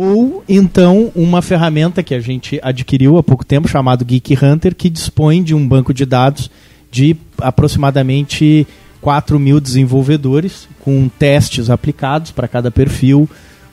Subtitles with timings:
[0.00, 4.88] ou então uma ferramenta que a gente adquiriu há pouco tempo chamado Geek Hunter, que
[4.88, 6.48] dispõe de um banco de dados
[6.88, 8.64] de aproximadamente
[9.00, 13.28] 4 mil desenvolvedores, com testes aplicados para cada perfil,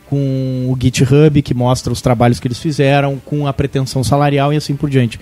[0.10, 4.58] com o GitHub que mostra os trabalhos que eles fizeram, com a pretensão salarial e
[4.58, 5.20] assim por diante.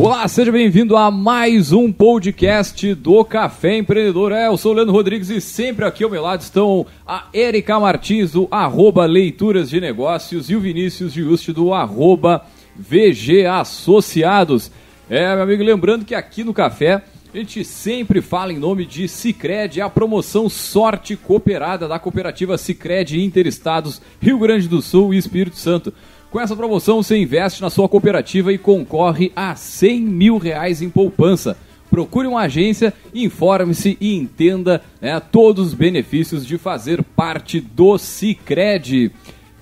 [0.00, 4.30] Olá, seja bem-vindo a mais um podcast do Café Empreendedor.
[4.30, 7.80] É, eu sou o Leandro Rodrigues e sempre aqui ao meu lado estão a Erika
[7.80, 14.70] Martins, do arroba Leituras de Negócios, e o Vinícius Giusti, do arroba VG Associados.
[15.10, 17.02] É, meu amigo, lembrando que aqui no Café
[17.34, 23.20] a gente sempre fala em nome de Cicred, a promoção Sorte Cooperada da cooperativa Cicred
[23.20, 25.92] Interestados, Rio Grande do Sul e Espírito Santo.
[26.30, 30.90] Com essa promoção, você investe na sua cooperativa e concorre a 100 mil reais em
[30.90, 31.56] poupança.
[31.90, 39.10] Procure uma agência, informe-se e entenda né, todos os benefícios de fazer parte do Cicred.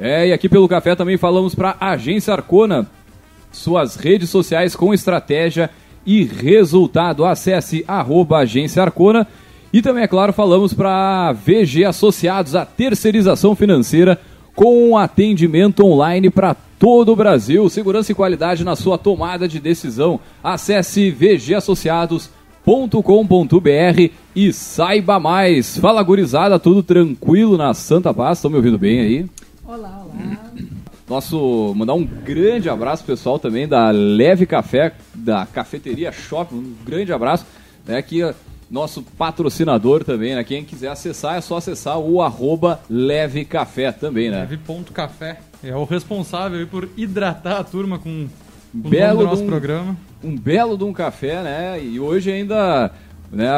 [0.01, 2.91] É, e aqui pelo café também falamos para a Agência Arcona,
[3.53, 5.71] suas redes sociais com estratégia
[6.05, 7.25] e resultado.
[7.25, 9.25] Acesse arroba Agência Arcona.
[9.73, 14.19] E também, é claro, falamos para VG Associados, a terceirização financeira
[14.57, 17.69] com atendimento online para todo o Brasil.
[17.69, 20.19] Segurança e qualidade na sua tomada de decisão.
[20.43, 25.77] Acesse vgassociados.com.br e saiba mais.
[25.77, 28.39] Fala gurizada, tudo tranquilo na Santa Paz?
[28.39, 29.27] Estão me ouvindo bem aí?
[29.65, 30.37] Olá, olá.
[31.09, 37.13] Nosso, mandar um grande abraço pessoal também da Leve Café, da Cafeteria Shop, um grande
[37.13, 37.47] abraço,
[37.87, 38.23] né, que
[38.71, 40.43] nosso patrocinador também, né?
[40.45, 44.41] Quem quiser acessar, é só acessar o arroba Leve Café também, né?
[44.41, 45.39] Leve.café.
[45.63, 48.27] É o responsável por hidratar a turma com,
[48.73, 49.97] com belo o nosso um, programa.
[50.23, 51.83] Um belo de um café, né?
[51.83, 52.93] E hoje ainda,
[53.33, 53.49] né,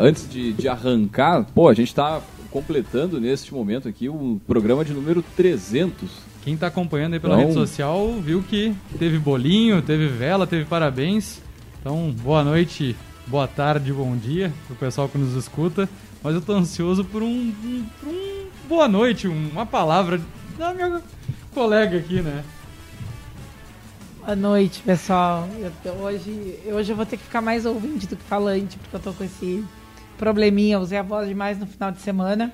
[0.00, 4.92] antes de, de arrancar, pô, a gente está completando neste momento aqui o programa de
[4.92, 6.10] número 300.
[6.42, 10.64] Quem está acompanhando aí pela Então- rede social viu que teve bolinho, teve vela, teve
[10.64, 11.40] parabéns.
[11.80, 12.96] Então, boa noite,
[13.30, 15.88] boa tarde, bom dia pro pessoal que nos escuta.
[16.22, 20.20] Mas eu tô ansioso por um, um- por um boa noite, um- uma palavra
[20.58, 21.00] da minha
[21.54, 22.44] colega aqui, né?
[24.18, 25.48] Boa noite, pessoal.
[25.84, 29.00] Eu hoje, hoje eu vou ter que ficar mais ouvinte do que falante, porque eu
[29.00, 29.64] tô com esse
[30.18, 30.78] probleminha.
[30.78, 32.52] Usei a voz demais no final de semana.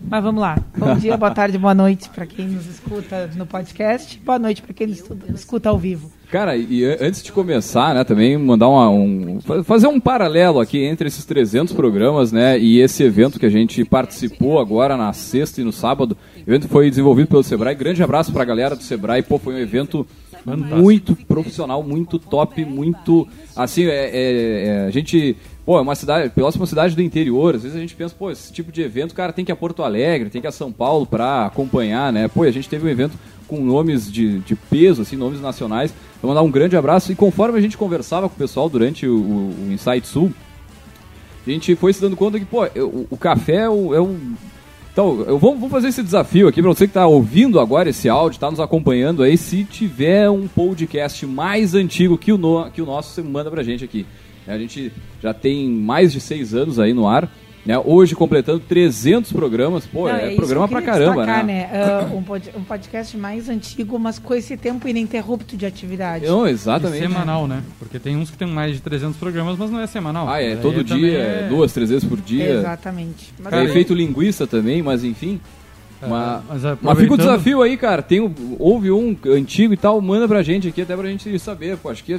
[0.00, 0.56] Mas vamos lá.
[0.76, 4.16] Bom dia, boa tarde, boa noite para quem nos escuta no podcast.
[4.20, 5.02] Boa noite para quem nos
[5.34, 6.12] escuta ao vivo.
[6.30, 10.60] Cara, e an- antes de começar, né, também mandar uma, um, fa- fazer um paralelo
[10.60, 15.10] aqui entre esses 300 programas, né, e esse evento que a gente participou agora na
[15.14, 16.16] sexta e no sábado.
[16.46, 17.74] O evento foi desenvolvido pelo Sebrae.
[17.74, 19.22] Grande abraço pra galera do Sebrae.
[19.22, 20.06] Pô, foi um evento
[20.76, 25.34] muito profissional, muito top, muito, assim, é, é- é, a gente,
[25.64, 27.54] pô, é uma cidade, Pelotas é uma cidade do interior.
[27.54, 29.56] Às vezes a gente pensa, pô, esse tipo de evento, cara tem que ir a
[29.56, 32.28] Porto Alegre, tem que ir a São Paulo pra acompanhar, né?
[32.28, 33.14] Pô, a gente teve um evento
[33.48, 35.92] com nomes de, de peso, assim, nomes nacionais.
[36.22, 37.10] Vou mandar um grande abraço.
[37.10, 40.32] E conforme a gente conversava com o pessoal durante o, o, Insight Sul,
[41.46, 43.94] a gente foi se dando conta que, pô, o, o café é o.
[43.94, 44.16] É o
[44.92, 48.36] então, eu vou, fazer esse desafio aqui para você que está ouvindo agora esse áudio,
[48.36, 49.38] está nos acompanhando aí.
[49.38, 53.62] Se tiver um podcast mais antigo que o, no, que o nosso, você manda pra
[53.62, 54.04] gente aqui.
[54.44, 54.92] A gente
[55.22, 57.30] já tem mais de seis anos aí no ar.
[57.68, 57.78] Né?
[57.84, 59.84] Hoje completando 300 programas.
[59.86, 61.68] Pô, Não, é, isso programa pra caramba, destacar, né?
[62.14, 66.24] Um, pod- um podcast mais antigo, mas com esse tempo ininterrupto de atividade.
[66.24, 67.00] Não, E exatamente.
[67.02, 67.62] semanal, né?
[67.78, 70.26] Porque tem uns que tem mais de 300 programas, mas não é semanal.
[70.30, 72.54] Ah, é Daí todo dia, é- duas, três vezes por dia.
[72.54, 73.34] Exatamente.
[73.38, 75.38] Mas Tem efeito linguiça também, mas enfim.
[76.00, 78.00] É, Mas, mas mas fica o desafio aí, cara.
[78.00, 81.76] Tem, houve um antigo e tal, manda pra gente aqui, até pra gente saber.
[81.76, 82.18] Pô, acho que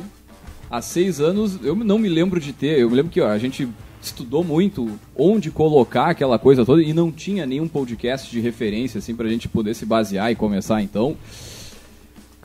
[0.69, 2.77] há seis anos eu não me lembro de ter.
[2.77, 3.67] Eu me lembro que ó, a gente
[4.01, 9.15] estudou muito onde colocar aquela coisa toda e não tinha nenhum podcast de referência, assim,
[9.15, 11.17] pra gente poder se basear e começar, então.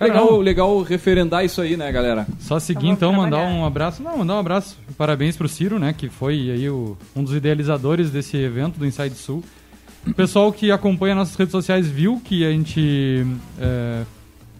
[0.00, 0.41] Legal, Legal.
[0.41, 2.26] legal referendar isso aí, né, galera?
[2.41, 4.02] Só seguir vamos então, mandar um abraço.
[4.02, 4.76] Não, mandar um abraço.
[4.99, 5.93] Parabéns pro Ciro, né?
[5.93, 9.44] Que foi aí o, um dos idealizadores desse evento do Inside Sul.
[10.05, 13.25] O pessoal que acompanha nossas redes sociais viu que a gente
[13.58, 14.02] é,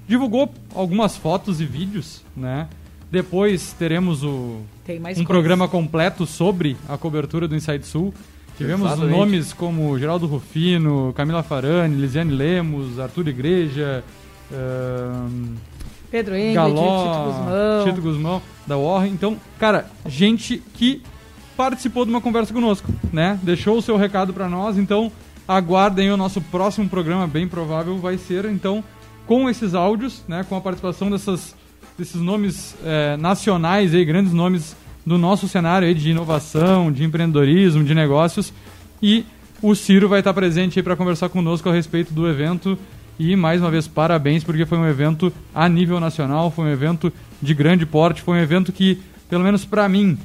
[0.07, 2.69] divulgou algumas fotos e vídeos, né?
[3.11, 5.27] Depois teremos o, Tem mais um coisas.
[5.27, 8.13] programa completo sobre a cobertura do Inside Sul.
[8.57, 9.17] Tivemos Exatamente.
[9.17, 14.05] nomes como Geraldo Rufino, Camila Farani, Lisiane Lemos, Arthur Igreja,
[14.53, 15.57] ahn,
[16.11, 17.85] Pedro Engel, Galó, Tito Guzmão.
[17.85, 19.13] Tito Guzmão, da Warren.
[19.13, 21.03] Então, cara, gente que
[21.57, 23.39] participou de uma conversa conosco, né?
[23.43, 25.11] Deixou o seu recado pra nós, então
[25.49, 28.85] aguardem o nosso próximo programa, bem provável vai ser, então,
[29.27, 30.45] com esses áudios, né?
[30.49, 31.57] Com a participação dessas
[31.99, 34.77] desses nomes é, nacionais, aí, grandes nomes
[35.07, 38.53] do nosso cenário aí de inovação, de empreendedorismo, de negócios.
[39.03, 39.25] E
[39.63, 42.79] o Ciro vai estar presente para conversar conosco a respeito do evento.
[43.19, 47.13] E mais uma vez, parabéns, porque foi um evento a nível nacional, foi um evento
[47.41, 50.19] de grande porte, foi um evento que, pelo menos para mim,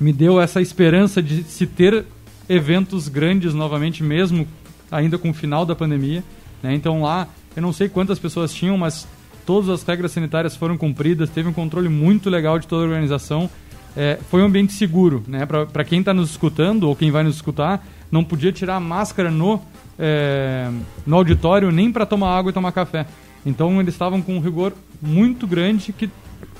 [0.00, 2.04] me deu essa esperança de se ter
[2.48, 4.46] eventos grandes novamente, mesmo
[4.90, 6.22] ainda com o final da pandemia.
[6.62, 6.74] Né?
[6.74, 9.06] Então lá, eu não sei quantas pessoas tinham, mas
[9.46, 13.48] todas as regras sanitárias foram cumpridas, teve um controle muito legal de toda a organização.
[13.96, 15.46] É, foi um ambiente seguro, né?
[15.46, 19.30] Para quem está nos escutando ou quem vai nos escutar, não podia tirar a máscara
[19.30, 19.62] no,
[19.98, 20.68] é,
[21.06, 23.06] no auditório nem para tomar água e tomar café.
[23.46, 26.10] Então eles estavam com um rigor muito grande que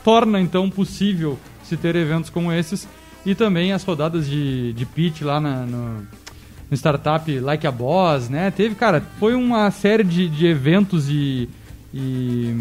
[0.02, 2.88] torna então possível se ter eventos como esses
[3.24, 6.06] e também as rodadas de, de pitch lá na, no,
[6.70, 8.50] no startup Like a Boss, né?
[8.52, 11.48] Teve, cara, foi uma série de, de eventos e,
[11.96, 12.54] e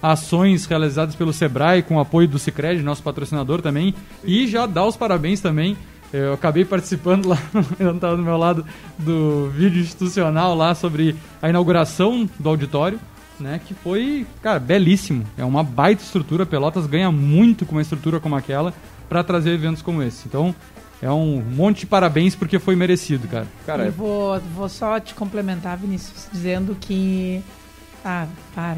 [0.00, 3.92] ações realizadas pelo Sebrae com apoio do Cicred, nosso patrocinador também.
[4.24, 5.76] E já dá os parabéns também.
[6.12, 7.38] Eu acabei participando lá,
[7.80, 8.64] eu estava do meu lado,
[8.96, 13.00] do vídeo institucional lá sobre a inauguração do auditório,
[13.40, 13.60] né?
[13.66, 15.24] Que foi, cara, belíssimo.
[15.36, 16.46] É uma baita estrutura.
[16.46, 18.72] Pelotas ganha muito com uma estrutura como aquela
[19.08, 20.28] para trazer eventos como esse.
[20.28, 20.54] Então,
[21.02, 23.46] é um monte de parabéns porque foi merecido, cara.
[23.66, 27.42] Cara, eu vou, vou só te complementar, Vinícius, dizendo que.
[28.08, 28.76] Ah, para.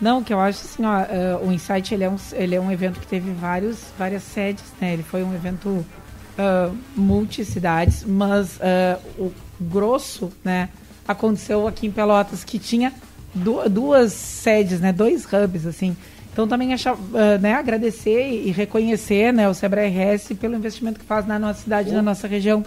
[0.00, 2.72] Não, que eu acho assim, ó, uh, o Insight ele é, um, ele é um
[2.72, 4.92] evento que teve vários, várias sedes, né?
[4.92, 10.70] Ele foi um evento uh, multicidades, mas uh, o grosso, né,
[11.06, 12.92] aconteceu aqui em Pelotas, que tinha
[13.32, 14.92] du duas sedes, né?
[14.92, 15.96] Dois hubs, assim.
[16.32, 21.06] Então também achar, uh, né, agradecer e reconhecer né, o Sebrae RS pelo investimento que
[21.06, 22.64] faz na nossa cidade, na nossa região.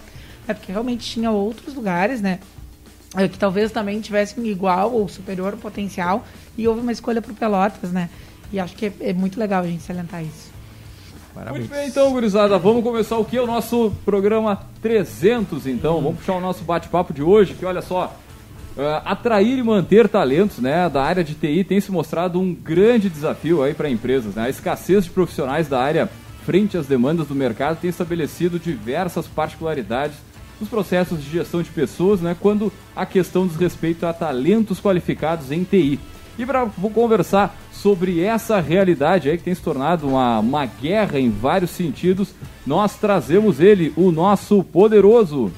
[0.48, 2.40] É porque realmente tinha outros lugares, né?
[3.12, 6.24] Que talvez também tivessem igual ou superior potencial
[6.56, 8.08] e houve uma escolha para Pelotas, né?
[8.52, 10.50] E acho que é, é, muito legal a gente salientar isso.
[11.34, 11.60] Parabéns.
[11.60, 13.38] Muito bem, então, gurizada, vamos começar o que?
[13.38, 16.00] O nosso programa 300, então.
[16.00, 18.16] Vamos puxar o nosso bate-papo de hoje, que olha só,
[18.76, 23.10] Uh, atrair e manter talentos né, da área de TI tem se mostrado um grande
[23.10, 24.36] desafio aí para empresas.
[24.36, 24.44] Né?
[24.44, 26.08] A escassez de profissionais da área
[26.46, 30.16] frente às demandas do mercado tem estabelecido diversas particularidades
[30.60, 35.50] nos processos de gestão de pessoas, né, quando a questão diz respeito a talentos qualificados
[35.50, 35.98] em TI.
[36.38, 41.30] E para conversar sobre essa realidade aí que tem se tornado uma, uma guerra em
[41.30, 42.34] vários sentidos,
[42.66, 45.50] nós trazemos ele, o nosso poderoso.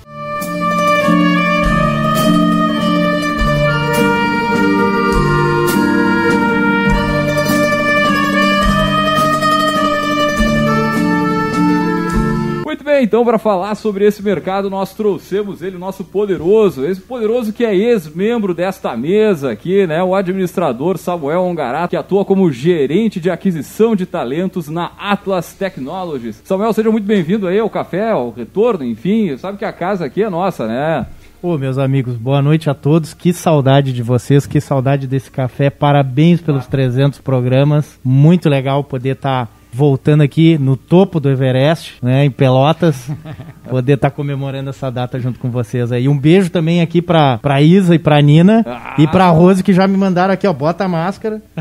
[13.02, 17.74] Então para falar sobre esse mercado nós trouxemos ele, nosso poderoso, esse poderoso que é
[17.74, 23.96] ex-membro desta mesa aqui, né, o administrador Samuel Ongarato, que atua como gerente de aquisição
[23.96, 26.40] de talentos na Atlas Technologies.
[26.44, 30.22] Samuel, seja muito bem-vindo aí ao café, ao retorno, enfim, sabe que a casa aqui
[30.22, 31.06] é nossa, né?
[31.42, 33.12] Ô, meus amigos, boa noite a todos.
[33.12, 35.70] Que saudade de vocês, que saudade desse café.
[35.70, 37.98] Parabéns pelos 300 programas.
[38.04, 43.10] Muito legal poder estar tá voltando aqui no topo do Everest, né, em Pelotas,
[43.68, 46.08] poder estar tá comemorando essa data junto com vocês aí.
[46.08, 48.94] Um beijo também aqui pra, pra Isa e pra Nina ah.
[48.98, 51.42] e pra Rose que já me mandaram aqui, ó, bota a máscara.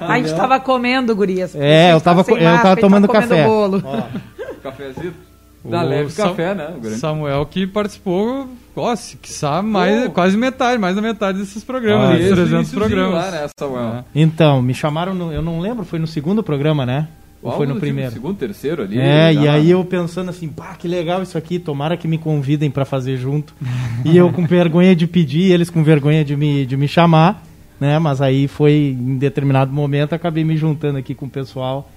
[0.00, 1.54] a gente tava comendo, gurias.
[1.56, 3.44] É, eu tava, eu tava tomando tava café.
[3.44, 3.82] Bolo.
[3.84, 4.02] Ó,
[4.62, 5.33] cafezinho.
[5.64, 6.74] Da o Leve Sam Café, né?
[6.98, 10.10] Samuel que participou, ó, se quiçá, mais, oh.
[10.10, 13.14] quase metade, mais da metade desses programas, ah, desses 300 programas.
[13.14, 13.94] Lá, né, Samuel?
[13.94, 14.04] É.
[14.14, 17.08] Então, me chamaram, no, eu não lembro, foi no segundo programa, né?
[17.42, 18.12] Ou foi no primeiro?
[18.12, 18.98] Segundo, terceiro ali.
[18.98, 22.70] É, e aí eu pensando assim, pá, que legal isso aqui, tomara que me convidem
[22.70, 23.54] para fazer junto.
[24.04, 27.42] e eu com vergonha de pedir, eles com vergonha de me, de me chamar,
[27.78, 27.98] né?
[27.98, 31.90] Mas aí foi, em determinado momento, acabei me juntando aqui com o pessoal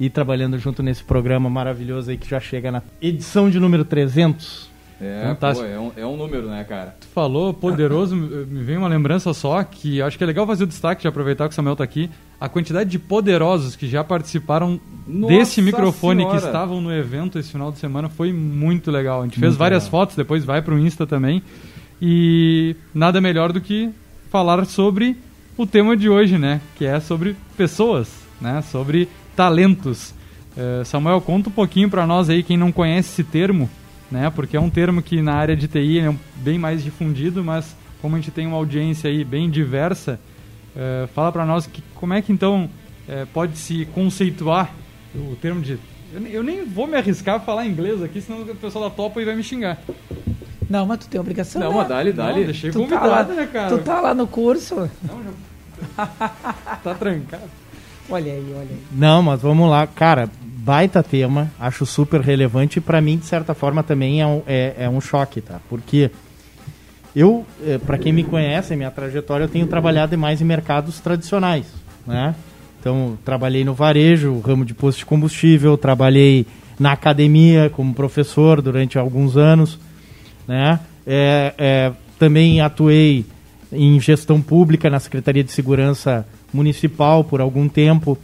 [0.00, 4.70] e trabalhando junto nesse programa maravilhoso aí que já chega na edição de número 300.
[4.98, 5.66] É, Fantástico.
[5.66, 6.94] Pô, é, um, é um número, né, cara?
[7.00, 10.66] Tu falou poderoso, me vem uma lembrança só que acho que é legal fazer o
[10.66, 12.10] destaque de aproveitar que o Samuel tá aqui.
[12.40, 16.40] A quantidade de poderosos que já participaram Nossa desse microfone senhora.
[16.40, 19.20] que estavam no evento esse final de semana foi muito legal.
[19.20, 19.90] A gente fez várias legal.
[19.90, 21.42] fotos, depois vai pro Insta também.
[22.00, 23.90] E nada melhor do que
[24.30, 25.16] falar sobre
[25.58, 26.60] o tema de hoje, né?
[26.76, 28.62] Que é sobre pessoas, né?
[28.62, 29.08] Sobre
[29.40, 30.12] talentos.
[30.54, 33.70] Uh, Samuel, conta um pouquinho para nós aí, quem não conhece esse termo,
[34.10, 34.28] né?
[34.28, 38.16] Porque é um termo que na área de TI é bem mais difundido, mas como
[38.16, 40.20] a gente tem uma audiência aí bem diversa,
[40.76, 42.68] uh, fala para nós que, como é que então
[43.08, 44.74] uh, pode se conceituar
[45.14, 45.78] o termo de...
[46.12, 49.22] Eu, eu, nem vou me arriscar a falar inglês aqui, senão o pessoal da topa
[49.22, 49.78] e vai me xingar.
[50.68, 51.62] Não, mas tu tem obrigação.
[51.62, 51.76] Não, né?
[51.78, 52.44] mas dá-lhe, dá-lhe.
[52.44, 53.68] Deixei tu convidado, tá lá, né, cara?
[53.70, 54.90] Tu tá lá no curso.
[55.02, 56.06] Não, já...
[56.84, 57.60] tá trancado.
[58.10, 58.78] Olha aí, olha aí.
[58.92, 59.86] Não, mas vamos lá.
[59.86, 61.50] Cara, baita tema.
[61.58, 62.78] Acho super relevante.
[62.78, 65.60] E pra mim, de certa forma, também é um, é, é um choque, tá?
[65.68, 66.10] Porque
[67.14, 71.66] eu, eh, pra quem me conhece, minha trajetória, eu tenho trabalhado mais em mercados tradicionais,
[72.06, 72.34] né?
[72.78, 76.46] Então, trabalhei no varejo, ramo de posto de combustível, trabalhei
[76.78, 79.78] na academia como professor durante alguns anos,
[80.48, 80.80] né?
[81.06, 83.26] É, é, também atuei
[83.72, 88.18] em gestão pública na Secretaria de Segurança Municipal por algum tempo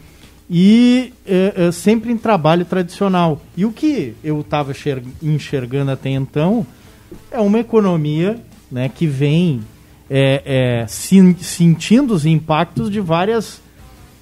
[0.49, 3.41] e é, é, sempre em trabalho tradicional.
[3.57, 4.73] E o que eu estava
[5.23, 6.67] enxergando até então
[7.31, 8.39] é uma economia
[8.71, 9.61] né, que vem
[10.09, 13.61] é, é, sentindo os impactos de várias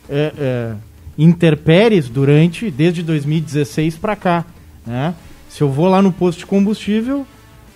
[0.09, 0.75] é, é,
[1.19, 4.45] interpéries durante desde 2016 para cá.
[4.87, 5.15] Né?
[5.49, 7.27] Se eu vou lá no posto de combustível,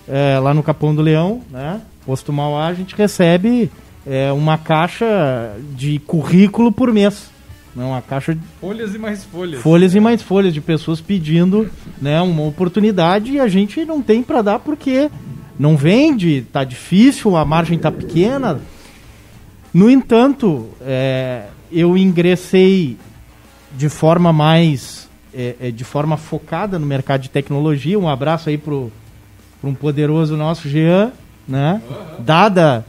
[0.07, 1.81] é, lá no Capão do Leão, né?
[2.05, 3.69] posto Mauá, a gente recebe
[4.09, 7.29] é, uma caixa de currículo por mês.
[7.75, 7.85] Né?
[7.85, 9.61] Uma caixa de folhas e mais folhas.
[9.61, 11.69] Folhas e mais folhas de pessoas pedindo
[12.01, 15.11] né, uma oportunidade e a gente não tem para dar porque
[15.59, 18.59] não vende, tá difícil, a margem tá pequena.
[19.71, 22.97] No entanto, é, eu ingressei
[23.77, 27.99] de forma mais, é, é, de forma focada no mercado de tecnologia.
[27.99, 28.91] Um abraço aí pro,
[29.61, 31.11] pro um poderoso nosso Jean,
[31.47, 31.79] né?
[32.17, 32.83] Dada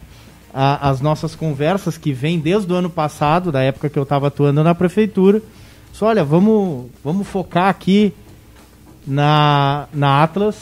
[0.53, 4.29] a, as nossas conversas que vem desde o ano passado, da época que eu estava
[4.29, 5.43] atuando na prefeitura.
[5.93, 8.13] Só olha, vamos, vamos focar aqui
[9.07, 10.57] na, na Atlas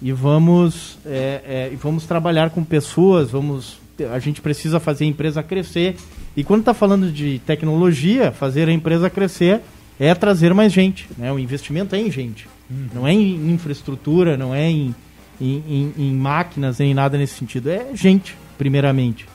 [0.00, 3.78] e vamos, é, é, vamos trabalhar com pessoas, vamos
[4.12, 5.96] a gente precisa fazer a empresa crescer.
[6.36, 9.60] E quando está falando de tecnologia, fazer a empresa crescer
[9.98, 11.08] é trazer mais gente.
[11.16, 11.32] Né?
[11.32, 12.46] O investimento é em gente.
[12.70, 12.86] Uhum.
[12.94, 14.94] Não é em infraestrutura, não é em,
[15.40, 17.70] em, em, em máquinas, nem nada nesse sentido.
[17.70, 19.26] É gente, primeiramente.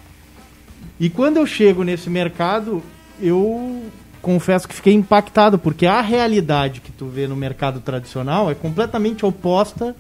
[1.00, 2.84] E quando eu chego nesse mercado,
[3.20, 3.82] eu
[4.22, 9.25] confesso que fiquei impactado, porque a realidade que tu vê no mercado tradicional é completamente
[9.25, 9.96] oposta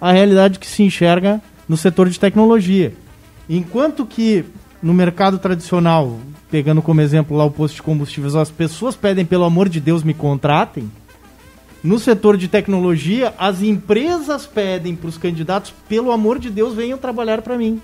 [0.00, 2.92] à realidade que se enxerga no setor de tecnologia.
[3.48, 4.44] Enquanto que
[4.82, 6.18] no mercado tradicional,
[6.50, 10.02] pegando como exemplo lá o posto de combustíveis, as pessoas pedem pelo amor de Deus
[10.02, 10.90] me contratem.
[11.82, 16.98] No setor de tecnologia, as empresas pedem para os candidatos, pelo amor de Deus, venham
[16.98, 17.80] trabalhar para mim.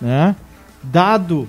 [0.00, 0.34] Né?
[0.82, 1.48] Dado,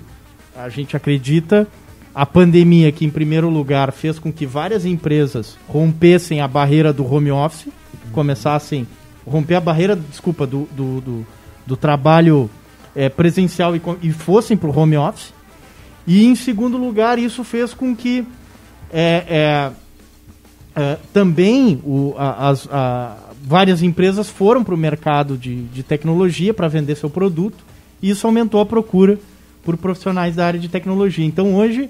[0.56, 1.66] a gente acredita,
[2.14, 7.04] a pandemia que, em primeiro lugar, fez com que várias empresas rompessem a barreira do
[7.04, 7.68] home office,
[8.12, 8.86] começassem
[9.26, 11.26] romper a barreira, desculpa, do, do, do,
[11.66, 12.50] do trabalho
[12.94, 15.32] é, presencial e, e fossem para o home office.
[16.06, 18.26] E, em segundo lugar, isso fez com que
[18.92, 19.72] é,
[20.74, 26.52] é, também o, a, as, a, várias empresas foram para o mercado de, de tecnologia
[26.52, 27.71] para vender seu produto.
[28.02, 29.18] E isso aumentou a procura
[29.62, 31.24] por profissionais da área de tecnologia.
[31.24, 31.88] Então, hoje,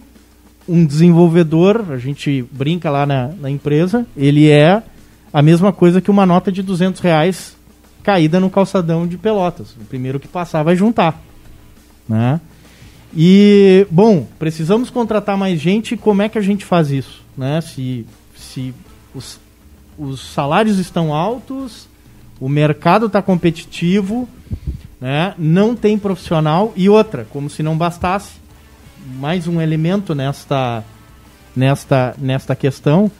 [0.68, 4.82] um desenvolvedor, a gente brinca lá na, na empresa, ele é
[5.32, 7.56] a mesma coisa que uma nota de 200 reais
[8.02, 9.74] caída no calçadão de Pelotas.
[9.80, 11.20] O primeiro que passar vai juntar.
[12.08, 12.40] Né?
[13.16, 15.96] E, bom, precisamos contratar mais gente.
[15.96, 17.22] Como é que a gente faz isso?
[17.36, 17.60] Né?
[17.60, 18.74] Se, se
[19.14, 19.40] os,
[19.98, 21.88] os salários estão altos,
[22.40, 24.28] o mercado está competitivo,
[25.02, 25.34] né?
[25.36, 26.72] não tem profissional.
[26.76, 28.34] E outra, como se não bastasse,
[29.18, 30.84] mais um elemento nesta,
[31.56, 33.10] nesta, nesta questão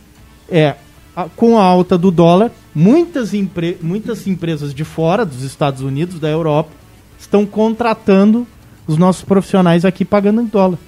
[0.48, 0.76] é
[1.16, 6.20] a, com a alta do dólar, muitas, empre muitas empresas de fora, dos Estados Unidos,
[6.20, 6.70] da Europa,
[7.18, 8.46] estão contratando
[8.86, 10.78] os nossos profissionais aqui pagando em dólar.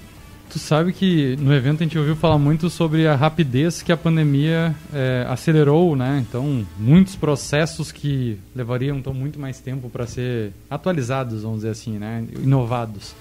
[0.51, 3.97] Tu sabe que no evento a gente ouviu falar muito sobre a rapidez que a
[3.97, 6.25] pandemia é, acelerou, né?
[6.29, 11.99] Então, muitos processos que levariam então, muito mais tempo para ser atualizados, vamos dizer assim,
[11.99, 12.25] né?
[12.41, 13.15] Inovados.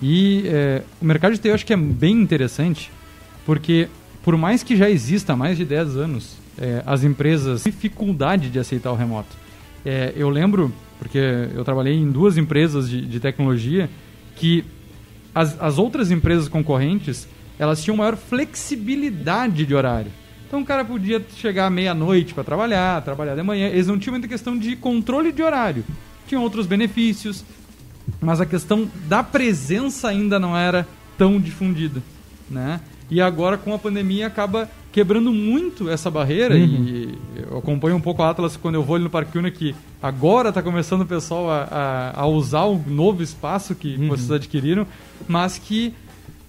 [0.00, 2.90] E é, o mercado de TI eu acho que é bem interessante,
[3.44, 3.88] porque
[4.22, 8.58] por mais que já exista há mais de 10 anos é, as empresas dificuldade de
[8.58, 9.36] aceitar o remoto.
[9.84, 11.18] É, eu lembro, porque
[11.54, 13.88] eu trabalhei em duas empresas de, de tecnologia,
[14.34, 14.64] que
[15.36, 17.28] as, as outras empresas concorrentes
[17.58, 20.10] elas tinham maior flexibilidade de horário.
[20.46, 23.66] Então o cara podia chegar meia-noite para trabalhar, trabalhar de manhã.
[23.68, 25.84] Eles não tinham muita questão de controle de horário.
[26.26, 27.44] Tinham outros benefícios,
[28.18, 30.88] mas a questão da presença ainda não era
[31.18, 32.02] tão difundida,
[32.48, 32.80] né?
[33.10, 36.62] E agora com a pandemia acaba quebrando muito essa barreira uhum.
[36.64, 39.74] e eu acompanho um pouco a Atlas quando eu vou ali no Parque Una que
[40.02, 44.08] agora está começando o pessoal a, a, a, usar o novo espaço que uhum.
[44.08, 44.86] vocês adquiriram,
[45.28, 45.92] mas que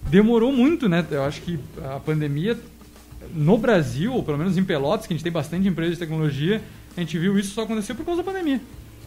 [0.10, 1.06] demorou muito, né?
[1.12, 1.60] Eu acho que
[1.94, 2.58] a pandemia
[3.36, 6.62] no Brasil, ou pelo menos em Pelotas, que a gente tem bastante empresa de tecnologia,
[6.96, 8.62] a gente viu isso só acontecer por causa da pandemia.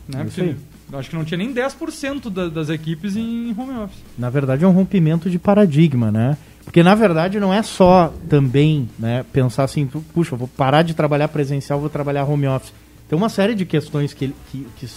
[0.06, 0.22] Né?
[0.22, 0.54] Porque
[0.92, 4.02] acho que não tinha nem 10% da, das equipes em home office.
[4.18, 6.36] Na verdade é um rompimento de paradigma, né?
[6.64, 11.28] Porque na verdade não é só também né, pensar assim, puxa, vou parar de trabalhar
[11.28, 12.72] presencial, vou trabalhar home office.
[13.08, 14.88] Tem uma série de questões que, que, que,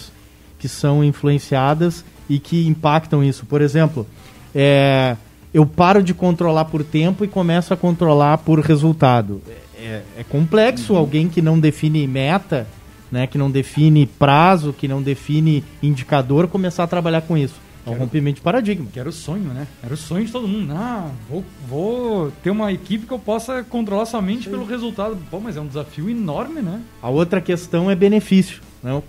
[0.59, 3.45] que são influenciadas e que impactam isso.
[3.45, 4.05] Por exemplo,
[4.53, 5.17] é,
[5.53, 9.41] eu paro de controlar por tempo e começo a controlar por resultado.
[9.75, 10.99] É, é complexo uhum.
[10.99, 12.67] alguém que não define meta,
[13.11, 17.55] né, que não define prazo, que não define indicador, começar a trabalhar com isso.
[17.85, 18.87] É um rompimento de paradigma.
[18.91, 19.67] Que era o sonho, né?
[19.83, 20.73] Era o sonho de todo mundo.
[20.73, 24.51] Ah, vou, vou ter uma equipe que eu possa controlar somente Sim.
[24.51, 25.17] pelo resultado.
[25.29, 26.81] Pô, mas é um desafio enorme, né?
[27.01, 28.61] A outra questão é benefício.
[28.81, 29.01] Né?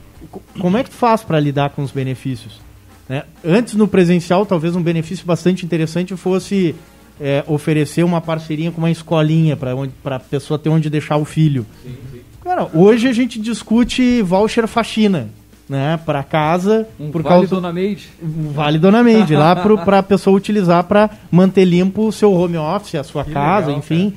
[0.59, 2.61] Como é que tu faz para lidar com os benefícios?
[3.09, 3.23] Né?
[3.45, 6.75] Antes, no presencial, talvez um benefício bastante interessante fosse
[7.21, 11.65] é, oferecer uma parceria com uma escolinha para a pessoa ter onde deixar o filho.
[11.85, 12.21] Sim, sim.
[12.43, 15.31] Cara, hoje a gente discute voucher faxina
[15.69, 18.09] né, para casa um por vale causa Dona Made.
[18.23, 22.57] Um vale Dona Made lá para a pessoa utilizar para manter limpo o seu home
[22.57, 24.15] office, a sua que casa, legal, enfim.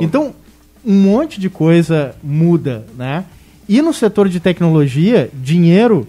[0.00, 0.34] Então,
[0.84, 3.24] um monte de coisa muda, né?
[3.68, 6.06] E no setor de tecnologia, dinheiro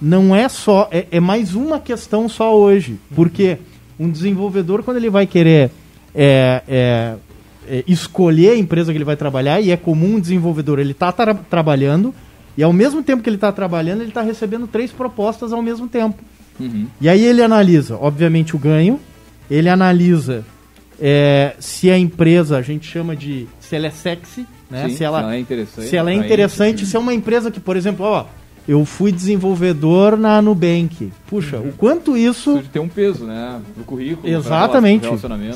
[0.00, 3.58] não é só é, é mais uma questão só hoje, porque
[3.98, 5.70] um desenvolvedor quando ele vai querer
[6.14, 7.14] é, é,
[7.68, 11.12] é escolher a empresa que ele vai trabalhar e é comum um desenvolvedor ele está
[11.12, 12.14] tra trabalhando
[12.56, 15.88] e ao mesmo tempo que ele está trabalhando, ele está recebendo três propostas ao mesmo
[15.88, 16.22] tempo.
[16.58, 16.86] Uhum.
[17.00, 19.00] E aí ele analisa, obviamente, o ganho,
[19.50, 20.44] ele analisa
[21.00, 24.88] é, se a empresa, a gente chama de se ela é sexy, né?
[24.88, 25.88] Sim, se, ela, se ela é interessante.
[25.88, 28.26] Se ela é interessante, se é uma empresa que, por exemplo, ó,
[28.68, 31.10] eu fui desenvolvedor na Nubank.
[31.26, 31.70] Puxa, uhum.
[31.70, 32.52] o quanto isso.
[32.52, 33.60] Precisa ter um peso, né?
[33.76, 34.32] No currículo.
[34.32, 35.06] Exatamente.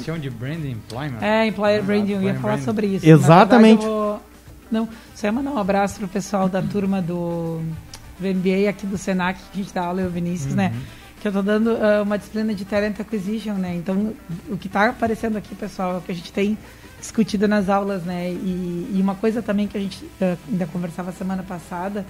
[0.03, 1.19] Chama de branding employment.
[1.21, 3.07] É, employer branding, eu ia falar sobre isso.
[3.07, 3.85] Exatamente.
[4.75, 7.61] Não, só ia mandar um abraço pro pessoal da turma do,
[8.19, 10.67] do MBA aqui do Senac, que a gente dá aula, eu o Vinícius, né?
[10.67, 10.75] uhum.
[10.75, 10.87] né?
[11.23, 13.77] Que eu tô dando uh, uma disciplina de Talent Acquisition, né?
[13.77, 14.13] Então,
[14.49, 16.59] o que tá aparecendo aqui, pessoal, é o que a gente tem
[17.01, 18.31] discutido nas aulas, né?
[18.31, 22.05] E, e uma coisa também que a gente uh, ainda conversava semana passada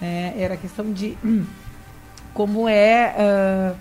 [0.00, 0.34] né?
[0.38, 1.44] era a questão de hum,
[2.32, 3.76] como é uh,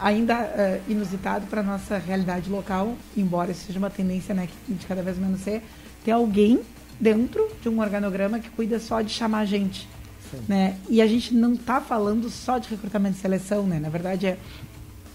[0.00, 5.02] ainda inusitado para nossa realidade local, embora isso seja uma tendência, né, que de cada
[5.02, 5.62] vez menos ser,
[6.04, 6.60] ter alguém
[7.00, 9.88] dentro de um organograma que cuida só de chamar gente.
[10.48, 10.76] Né?
[10.88, 13.78] E a gente não está falando só de recrutamento e seleção, né?
[13.78, 14.38] Na verdade, é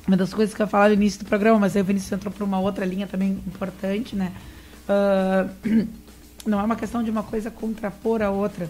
[0.08, 2.34] uma das coisas que eu falava no início do programa, mas aí o Vinícius entrou
[2.34, 4.32] para uma outra linha também importante, né?
[4.88, 5.88] Uh,
[6.46, 8.70] não é uma questão de uma coisa contrapor a outra,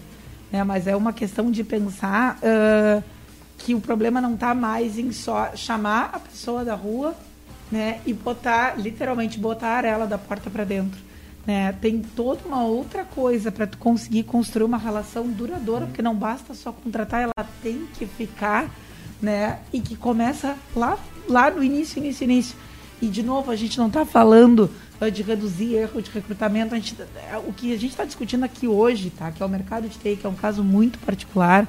[0.50, 0.64] né?
[0.64, 3.02] Mas é uma questão de pensar uh,
[3.56, 7.14] que o problema não está mais em só chamar a pessoa da rua,
[7.70, 8.00] né?
[8.04, 11.11] E botar, literalmente, botar ela da porta para dentro
[11.46, 11.72] né?
[11.80, 16.54] Tem toda uma outra coisa para tu conseguir construir uma relação duradoura, porque não basta
[16.54, 18.70] só contratar, ela tem que ficar,
[19.20, 19.58] né?
[19.72, 22.56] E que começa lá, lá no início, início, início.
[23.00, 26.74] E de novo, a gente não está falando uh, de reduzir erro de recrutamento.
[26.76, 29.32] Gente, é, o que a gente está discutindo aqui hoje, tá?
[29.32, 31.66] Que é o mercado de TI, que é um caso muito particular.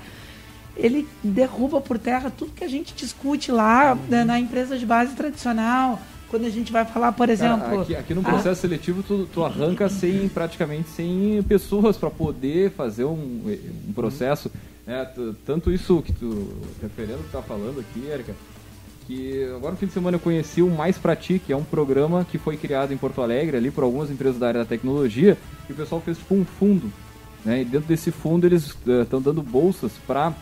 [0.77, 5.13] Ele derruba por terra tudo que a gente discute lá né, na empresa de base
[5.15, 5.99] tradicional
[6.34, 7.60] quando a gente vai falar, por exemplo.
[7.60, 8.56] Cara, aqui, aqui, no processo a...
[8.56, 13.56] seletivo, tu, tu arranca sem praticamente sem pessoas para poder fazer um,
[13.88, 14.50] um processo.
[14.88, 15.08] É,
[15.46, 18.34] tanto isso que tu, referendo que tu tá falando aqui, Érica,
[19.06, 21.63] que agora no fim de semana eu conheci o Mais Pra Ti, que é um
[21.63, 25.38] programa que foi criado em Porto Alegre ali por algumas empresas da área da tecnologia,
[25.69, 26.91] e o pessoal fez tipo um fundo.
[27.46, 27.62] Né?
[27.62, 30.34] E dentro desse fundo eles estão uh, dando bolsas para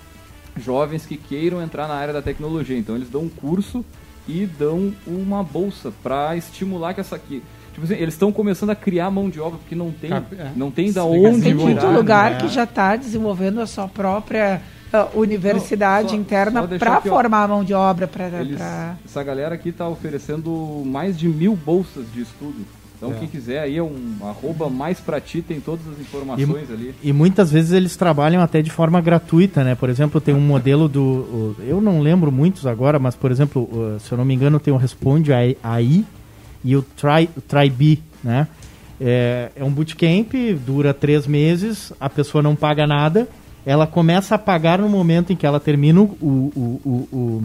[0.56, 2.78] jovens que queiram entrar na área da tecnologia.
[2.78, 3.84] Então eles dão um curso
[4.28, 7.44] e dão uma bolsa para estimular que essa aqui.
[7.74, 10.52] Tipo assim, eles estão começando a criar mão de obra porque não tem, é.
[10.56, 12.38] não tem da onde Tem muito lugar né?
[12.40, 14.62] que já está desenvolvendo a sua própria
[14.94, 18.10] uh, universidade não, só, interna para formar a mão de obra.
[18.42, 18.98] Eles, pra...
[19.06, 22.66] Essa galera aqui está oferecendo mais de mil bolsas de estudo
[23.02, 23.16] então, é.
[23.16, 26.96] quem quiser aí é um arroba mais pra ti, tem todas as informações e, ali.
[27.02, 29.74] E muitas vezes eles trabalham até de forma gratuita, né?
[29.74, 31.56] Por exemplo, tem um modelo do.
[31.68, 34.78] Eu não lembro muitos agora, mas, por exemplo, se eu não me engano, tem o
[34.78, 36.06] Responde AI
[36.64, 38.48] e o Try, o Try B, né?
[39.00, 40.32] É, é um bootcamp,
[40.64, 43.28] dura três meses, a pessoa não paga nada,
[43.66, 47.44] ela começa a pagar no momento em que ela termina o, o, o, o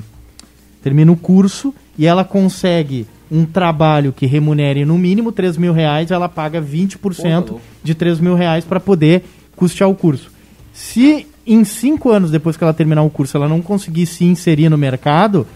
[0.82, 6.10] termina o curso e ela consegue um trabalho que remunere no mínimo 3 mil reais,
[6.10, 9.24] ela paga 20% de 3 mil reais para poder
[9.56, 10.30] custear o curso.
[10.72, 14.68] Se em cinco anos depois que ela terminar o curso ela não conseguir se inserir
[14.68, 15.46] no mercado,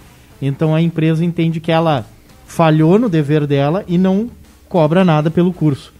[0.40, 2.06] então a empresa entende que ela
[2.46, 4.30] falhou no dever dela e não
[4.68, 5.92] cobra nada pelo curso.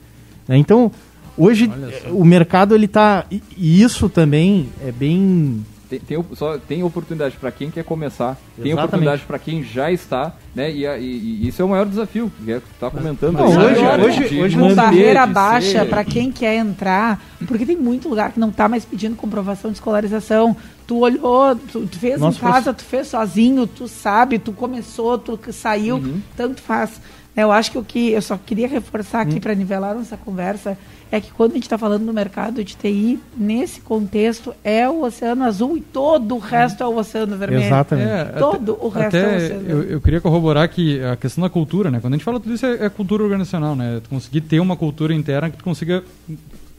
[0.48, 0.56] Né?
[0.56, 0.90] Então,
[1.36, 1.70] hoje
[2.10, 7.50] o mercado ele está e isso também é bem tem, tem, só, tem oportunidade para
[7.50, 8.78] quem quer começar, tem Exatamente.
[8.78, 10.70] oportunidade para quem já está, né?
[10.70, 13.34] E, e- e isso é o maior desafio, que é tá comentando.
[13.36, 17.20] Não, hoje- né, hoje- de hoje uma manter, barreira baixa ser- para quem quer entrar,
[17.46, 20.56] porque tem muito lugar que não tá mais pedindo comprovação de escolarização.
[20.86, 25.18] Tu olhou, tu, tu fez Nossa, em casa, tu fez sozinho, tu sabe, tu começou,
[25.18, 26.20] tu que saiu, Uhum.
[26.36, 27.00] tanto faz.
[27.36, 29.40] Eu acho que o que eu só queria reforçar aqui Hum.
[29.40, 30.76] para nivelar nossa conversa
[31.12, 35.02] é que quando a gente está falando do mercado de TI, nesse contexto é o
[35.04, 37.64] Oceano Azul e todo o resto é o Oceano Vermelho.
[37.64, 38.08] Exatamente.
[38.08, 39.90] É, Todo o resto é o até Oceano eu, Vermelho.
[39.92, 41.98] eu queria corroborar que a questão da cultura, né?
[42.00, 44.00] Quando a gente fala tudo isso é, é cultura organizacional, né?
[44.02, 46.02] Tu conseguir ter uma cultura interna que tu consiga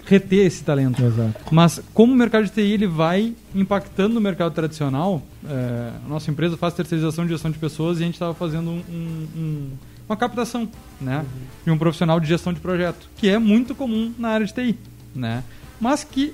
[0.05, 1.01] reter esse talento.
[1.03, 1.33] Exato.
[1.51, 6.29] Mas como o mercado de TI ele vai impactando o mercado tradicional, é, a nossa
[6.31, 9.67] empresa faz terceirização de gestão de pessoas e a gente estava fazendo um- um- um-
[10.12, 10.69] uma captação,
[11.00, 11.26] né,
[11.63, 14.78] de um profissional de gestão de projeto, que é muito comum na área de TI,
[15.15, 15.41] né,
[15.80, 16.34] mas que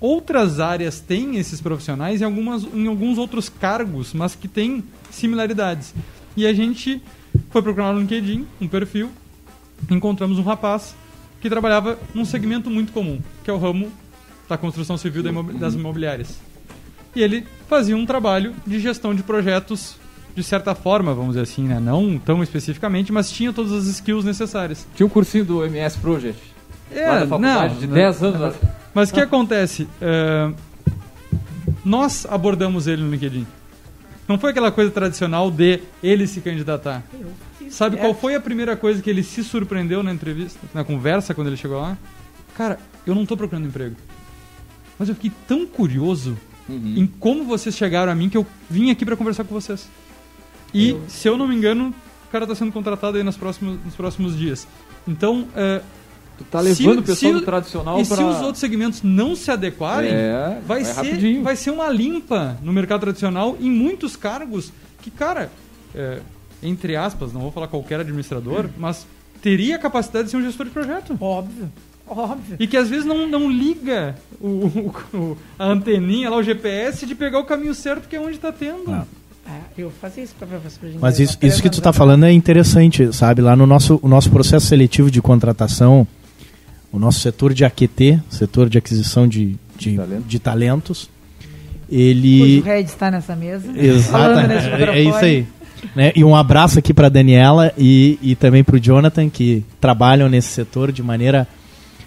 [0.00, 5.94] outras áreas têm esses profissionais em, algumas, em alguns outros cargos, mas que têm similaridades.
[6.34, 7.02] E a gente
[7.50, 9.10] foi procurar no LinkedIn um perfil,
[9.90, 10.96] encontramos um rapaz
[11.40, 13.92] que trabalhava num segmento muito comum, que é o ramo
[14.48, 15.22] da construção civil
[15.58, 16.38] das imobiliárias.
[17.14, 19.96] E ele fazia um trabalho de gestão de projetos
[20.34, 21.78] de certa forma, vamos dizer assim, né?
[21.80, 24.86] não tão especificamente, mas tinha todas as skills necessárias.
[24.96, 26.40] Tinha um cursinho do MS Project.
[26.94, 28.40] lá da faculdade, de não, 10 anos.
[28.40, 28.54] lá.
[28.94, 29.88] Mas o que acontece?
[30.00, 30.50] É,
[31.84, 33.46] nós abordamos ele no LinkedIn.
[34.28, 37.02] Não foi aquela coisa tradicional de ele se candidatar.
[37.70, 41.46] Sabe qual foi a primeira coisa que ele se surpreendeu na entrevista, na conversa quando
[41.48, 41.96] ele chegou lá?
[42.56, 43.96] Cara, eu não tô procurando emprego.
[44.98, 46.36] Mas eu fiquei tão curioso
[46.68, 46.94] Uhum.
[46.96, 49.88] em como vocês chegaram a mim que eu vim aqui pra conversar com vocês.
[50.74, 51.94] E, se eu não me engano,
[52.28, 54.66] o cara tá sendo contratado aí nos próximos, nos próximos dias.
[55.06, 55.80] Então, é,
[56.38, 58.16] Tu tá levando o pessoal se do tradicional e pra...
[58.16, 61.42] se os outros segmentos não se adequarem, É, vai, vai ser, rapidinho.
[61.42, 65.50] vai ser uma limpa no mercado tradicional em muitos cargos que, cara,
[65.94, 66.20] é,
[66.62, 69.06] entre aspas, não vou falar qualquer administrador, mas
[69.42, 71.16] teria a capacidade de ser um gestor de projeto.
[71.20, 71.70] Óbvio,
[72.08, 72.56] óbvio.
[72.58, 74.46] E que às vezes não, não liga o,
[75.12, 78.36] o- o- a anteninha lá, o GPS, de pegar o caminho certo que é onde
[78.36, 78.90] está tendo.
[78.90, 79.04] Ah.
[79.46, 79.50] É,
[79.82, 81.96] eu fazia isso para professor de Mas isso, isso que tu está atrás.
[81.96, 83.42] falando é interessante, sabe?
[83.42, 86.06] Lá no nosso, o nosso processo seletivo de contratação,
[86.92, 90.24] o nosso setor de AQT, setor de aquisição de, de, Talento.
[90.28, 91.10] de talentos,
[91.90, 92.60] ele.
[92.60, 93.66] Red está nessa mesa.
[93.76, 95.46] Exato, é, é isso aí.
[95.96, 96.12] Né?
[96.14, 100.48] E um abraço aqui para Daniela e, e também para o Jonathan, que trabalham nesse
[100.48, 101.48] setor de maneira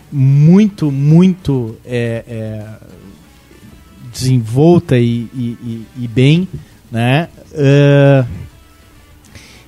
[0.09, 2.65] muito, muito é, é,
[4.13, 6.47] desenvolta e, e- e- e bem.
[6.91, 7.27] Né?
[7.53, 8.25] Ah,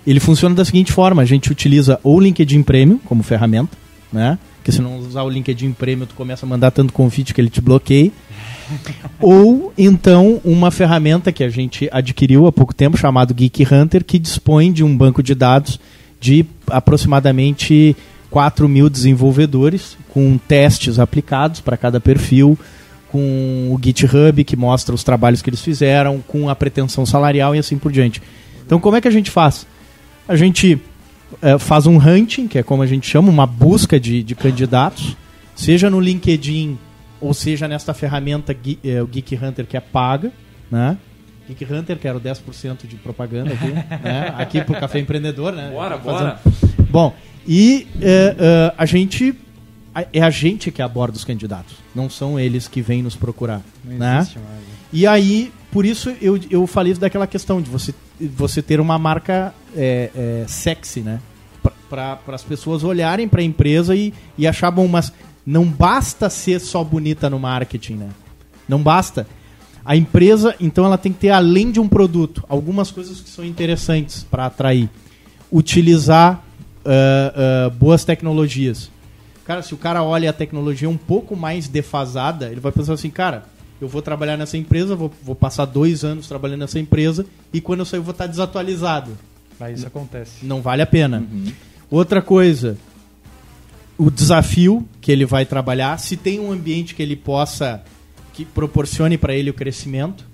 [0.07, 3.77] ele funciona da seguinte forma: a gente utiliza ou o LinkedIn Premium como ferramenta,
[4.11, 4.39] né?
[4.57, 7.49] Porque se não usar o LinkedIn Premium, tu começa a mandar tanto convite que ele
[7.49, 8.11] te bloqueia.
[9.19, 14.19] ou então uma ferramenta que a gente adquiriu há pouco tempo, chamado Geek Hunter, que
[14.19, 15.79] dispõe de um banco de dados
[16.19, 17.95] de aproximadamente
[18.29, 22.57] 4 mil desenvolvedores, com testes aplicados para cada perfil,
[23.11, 27.59] com o GitHub que mostra os trabalhos que eles fizeram, com a pretensão salarial e
[27.59, 28.21] assim por diante.
[28.65, 29.65] Então, como é que a gente faz?
[30.27, 30.79] A gente
[31.41, 35.15] eh, faz um hunting, que é como a gente chama, uma busca de, de candidatos,
[35.55, 36.77] seja no LinkedIn
[37.19, 40.31] ou seja nesta ferramenta eh, o Geek Hunter que é paga,
[40.69, 40.97] né?
[41.47, 43.71] Geek Hunter, quero 10% de propaganda aqui,
[44.03, 44.33] né?
[44.37, 45.69] Aqui pro Café Empreendedor, né?
[45.71, 46.39] Bora, bora.
[46.89, 47.15] Bom,
[47.47, 49.33] e eh, a gente
[50.13, 53.97] é a gente que aborda os candidatos, não são eles que vêm nos procurar, Não
[53.97, 54.19] né?
[54.19, 54.63] existe mais?
[54.91, 59.53] E aí, por isso eu, eu falei daquela questão de você, você ter uma marca
[59.75, 61.19] é, é, sexy, né?
[61.89, 65.11] Para as pessoas olharem para a empresa e, e achar bom, mas
[65.45, 68.09] não basta ser só bonita no marketing, né?
[68.67, 69.25] Não basta.
[69.85, 73.45] A empresa, então, ela tem que ter, além de um produto, algumas coisas que são
[73.45, 74.89] interessantes para atrair.
[75.49, 76.43] Utilizar
[76.85, 78.91] ah, ah, boas tecnologias.
[79.47, 83.09] Cara, se o cara olha a tecnologia um pouco mais defasada, ele vai pensar assim,
[83.09, 83.45] cara,
[83.79, 87.79] eu vou trabalhar nessa empresa, vou, vou passar dois anos trabalhando nessa empresa e quando
[87.79, 89.17] eu sair eu vou estar desatualizado.
[89.57, 90.45] Aí isso acontece.
[90.45, 91.25] Não vale a pena.
[91.89, 92.77] Outra coisa,
[93.97, 97.81] o desafio que ele vai trabalhar, se tem um ambiente que ele possa,
[98.33, 100.25] que proporcione para ele o crescimento,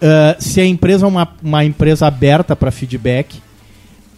[0.00, 3.40] Ah, se a empresa é uma, uma empresa aberta para feedback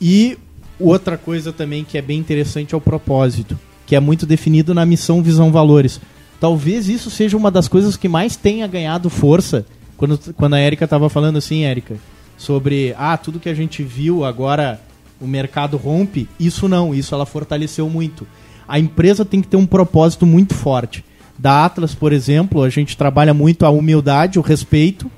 [0.00, 0.36] e
[0.80, 4.84] outra coisa também que é bem interessante é o propósito, que é muito definido na
[4.84, 6.00] missão, visão, valores.
[6.40, 9.64] Talvez isso seja uma das coisas que mais tenha ganhado força
[9.96, 11.96] quando, quando a Érica estava falando assim, Érica,
[12.36, 14.80] sobre ah, tudo que a gente viu agora
[15.20, 16.28] o mercado rompe.
[16.38, 18.26] Isso não, isso ela fortaleceu muito.
[18.68, 21.04] A empresa tem que ter um propósito muito forte.
[21.38, 25.10] da Atlas, por exemplo, a gente trabalha muito a humildade, o respeito,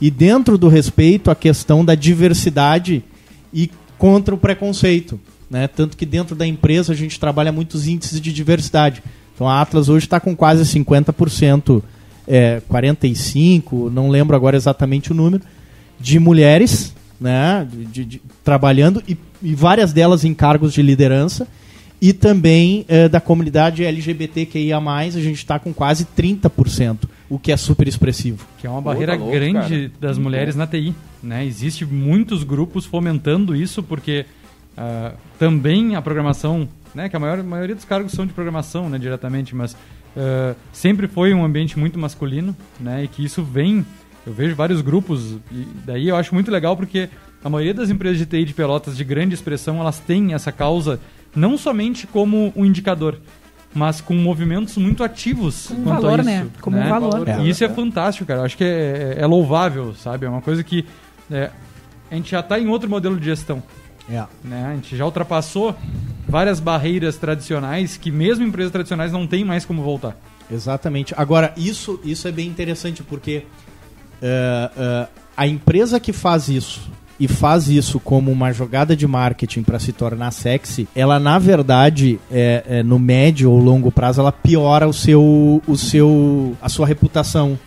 [0.00, 3.04] e dentro do respeito a questão da diversidade
[3.52, 5.20] e contra o preconceito.
[5.50, 5.66] Né?
[5.66, 9.02] Tanto que dentro da empresa a gente trabalha muitos índices de diversidade.
[9.34, 11.82] Então a Atlas hoje está com quase 50%,
[12.26, 15.42] é, 45%, não lembro agora exatamente o número,
[15.98, 21.46] de mulheres né, de, de, trabalhando e, e, várias delas em cargos de liderança.
[22.02, 27.58] E também é, da comunidade LGBTQIA, a gente está com quase 30%, o que é
[27.58, 28.46] super expressivo.
[28.58, 29.92] Que é uma barreira Pô, tá louco, grande cara.
[30.00, 30.94] das mulheres na TI.
[31.22, 31.44] Né?
[31.44, 34.24] Existe muitos grupos fomentando isso, porque
[34.80, 38.88] uh, também a programação, né, que a maior, a maioria dos cargos são de programação
[38.88, 43.84] né, diretamente, mas uh, sempre foi um ambiente muito masculino, né, e que isso vem,
[44.26, 47.08] eu vejo vários grupos, e daí eu acho muito legal porque
[47.44, 50.98] a maioria das empresas de TI de Pelotas de grande expressão, elas têm essa causa
[51.34, 53.18] não somente como um indicador,
[53.72, 56.30] mas com movimentos muito ativos como quanto valor, a isso.
[56.30, 56.46] Né?
[56.60, 56.86] Como né?
[56.86, 57.28] um valor.
[57.28, 57.40] É.
[57.40, 58.40] E isso é fantástico, cara.
[58.40, 60.26] Eu acho que é, é, é louvável, sabe?
[60.26, 60.84] É uma coisa que
[61.30, 61.50] é,
[62.10, 63.62] a gente já está em outro modelo de gestão.
[64.10, 64.24] É.
[64.42, 64.66] Né?
[64.66, 65.74] A gente já ultrapassou
[66.28, 70.16] várias barreiras tradicionais que mesmo empresas tradicionais não tem mais como voltar.
[70.50, 71.14] Exatamente.
[71.16, 73.44] Agora, isso, isso é bem interessante porque
[74.20, 79.62] uh, uh, a empresa que faz isso e faz isso como uma jogada de marketing
[79.62, 84.32] para se tornar sexy, ela na verdade, é, é, no médio ou longo prazo, ela
[84.32, 87.58] piora o seu, o seu, a sua reputação.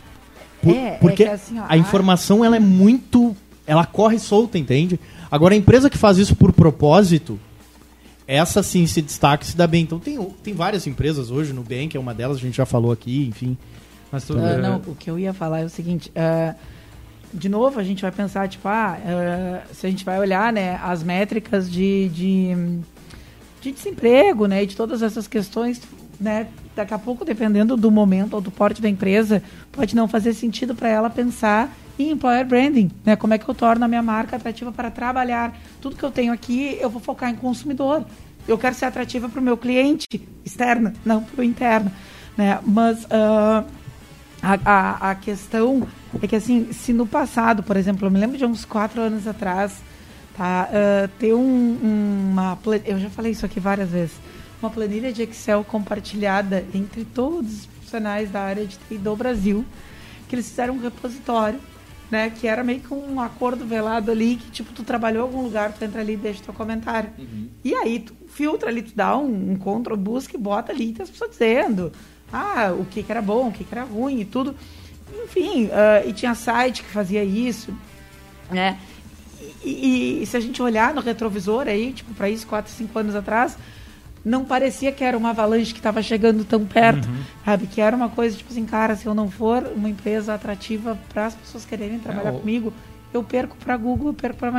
[0.60, 5.00] Por, é, porque assim, ó, a informação ela é muito, ela corre solta, entende?
[5.32, 7.40] Agora, a empresa que faz isso por propósito,
[8.28, 9.84] essa sim se destaca e se dá bem.
[9.84, 12.92] Então, tem, tem várias empresas hoje, no Nubank é uma delas, a gente já falou
[12.92, 13.58] aqui, enfim.
[14.12, 16.12] Mas uh, não, o que eu ia falar é o seguinte.
[16.12, 16.56] Uh,
[17.34, 20.80] de novo, a gente vai pensar, tipo, ah, uh, se a gente vai olhar, né,
[20.84, 22.56] as métricas de, de,
[23.60, 25.82] de desemprego, né, e de todas essas questões,
[26.20, 30.34] né, daqui a pouco, dependendo do momento ou do porte da empresa, pode não fazer
[30.34, 33.16] sentido para ela pensar e employer branding, né?
[33.16, 35.56] Como é que eu torno a minha marca atrativa para trabalhar?
[35.82, 38.06] Tudo que eu tenho aqui, eu vou focar em consumidor.
[38.48, 40.08] Eu quero ser atrativa para o meu cliente
[40.44, 41.92] externo, não para o interno,
[42.36, 42.60] né?
[42.66, 43.66] Mas uh,
[44.42, 45.88] a, a, a, questão
[46.22, 49.28] é que assim, se no passado, por exemplo, eu me lembro de uns quatro anos
[49.28, 49.78] atrás,
[50.36, 50.68] tá?
[50.70, 51.78] Uh, ter um,
[52.32, 54.16] uma, eu já falei isso aqui várias vezes,
[54.62, 59.64] uma planilha de Excel compartilhada entre todos os profissionais da área de TI do Brasil,
[60.28, 61.60] que eles fizeram um repositório
[62.14, 62.30] né?
[62.30, 65.74] Que era meio que um acordo velado ali, que tipo, tu trabalhou em algum lugar,
[65.74, 67.10] tu entra ali e deixa teu comentário.
[67.18, 67.50] Uhum.
[67.64, 70.94] E aí tu filtra ali, tu dá um, um control, busca e bota ali, e
[70.94, 71.92] tem as pessoas dizendo,
[72.32, 74.56] ah, o que, que era bom, o que, que era ruim e tudo.
[75.24, 77.76] Enfim, uh, e tinha site que fazia isso,
[78.52, 78.78] né?
[79.64, 83.00] E, e, e, se a gente olhar no retrovisor aí, tipo, para isso, 4, 5
[83.00, 83.58] anos atrás,
[84.24, 87.24] não parecia que era uma avalanche que estava chegando tão perto, uhum.
[87.44, 87.68] sabe?
[87.68, 91.28] Que era uma coisa tipo assim, cara, se eu não for uma empresa atrativa para
[91.28, 92.74] as pessoas quererem trabalhar é, comigo,
[93.14, 94.52] eu perco para Google, eu perco para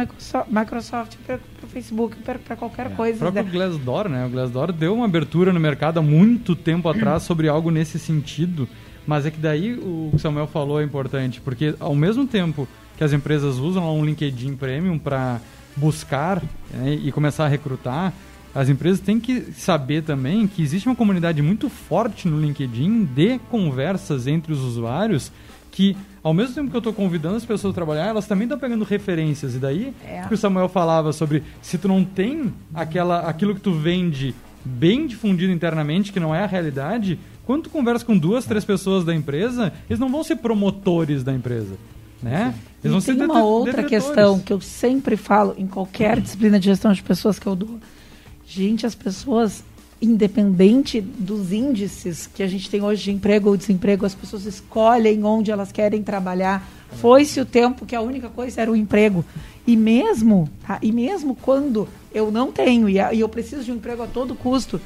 [0.49, 2.91] Microsoft, eu perco para Facebook, eu perco para qualquer é.
[2.91, 3.17] coisa.
[3.17, 3.51] O próprio né?
[3.51, 4.27] Glassdoor, né?
[4.27, 8.69] O Glassdoor deu uma abertura no mercado há muito tempo atrás sobre algo nesse sentido,
[9.07, 13.03] mas é que daí o que Samuel falou é importante, porque ao mesmo tempo que
[13.03, 15.41] as empresas usam um LinkedIn Premium para
[15.77, 16.41] buscar
[16.73, 18.13] né, e começar a recrutar,
[18.55, 23.39] as empresas têm que saber também que existe uma comunidade muito forte no LinkedIn de
[23.51, 25.33] conversas entre os usuários
[25.73, 28.57] que, ao mesmo tempo que eu estou convidando as pessoas a trabalhar, elas também estão
[28.57, 29.57] pegando referências.
[29.57, 30.23] E daí, é.
[30.29, 34.33] que o Samuel falava sobre se tu não tem aquela, aquilo que tu vende
[34.65, 39.05] bem difundido internamente, que não é a realidade, quando tu conversa com duas, três pessoas
[39.05, 41.75] da empresa, eles não vão ser promotores da empresa.
[42.23, 42.55] Né?
[42.83, 46.67] Eles vão tem ser uma outra questão que eu sempre falo em qualquer disciplina de
[46.67, 47.81] gestão de pessoas que eu dou
[48.47, 49.65] Gente, as pessoas,
[50.01, 55.25] independente dos índices que a gente tem hoje de emprego ou desemprego, as pessoas escolhem
[55.25, 56.69] onde elas querem trabalhar.
[56.93, 59.25] Foi-se o tempo que a única coisa era o emprego.
[59.67, 60.79] E mesmo, tá?
[60.83, 64.81] e mesmo quando eu não tenho e, eu preciso de um emprego a todo custo,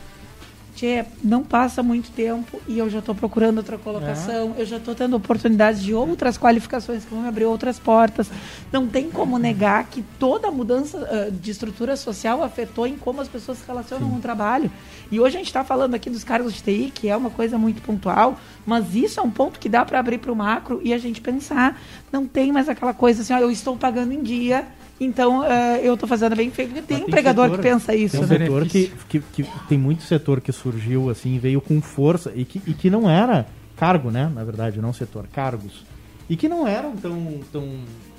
[0.78, 4.62] Tchê, não passa muito tempo e eu já estou procurando outra colocação, é.
[4.62, 8.30] eu já estou tendo oportunidades de outras qualificações que vão me abrir outras portas.
[8.70, 13.20] Não tem como negar que toda a mudança uh, de estrutura social afetou em como
[13.20, 14.12] as pessoas se relacionam Sim.
[14.12, 14.70] com o trabalho.
[15.10, 17.58] E hoje a gente está falando aqui dos cargos de TI, que é uma coisa
[17.58, 20.94] muito pontual, mas isso é um ponto que dá para abrir para o macro e
[20.94, 21.76] a gente pensar.
[22.12, 24.64] Não tem mais aquela coisa assim, ó, eu estou pagando em dia
[25.00, 28.16] então, uh, eu estou fazendo bem feito, porque tem, tem empregador setor, que pensa isso.
[28.16, 28.38] Tem um né?
[28.38, 32.60] setor que, que, que, tem muito setor que surgiu assim, veio com força e que,
[32.66, 34.30] e que não era cargo, né?
[34.34, 35.84] Na verdade, não setor, cargos.
[36.28, 37.40] E que não eram tão.
[37.52, 37.64] tão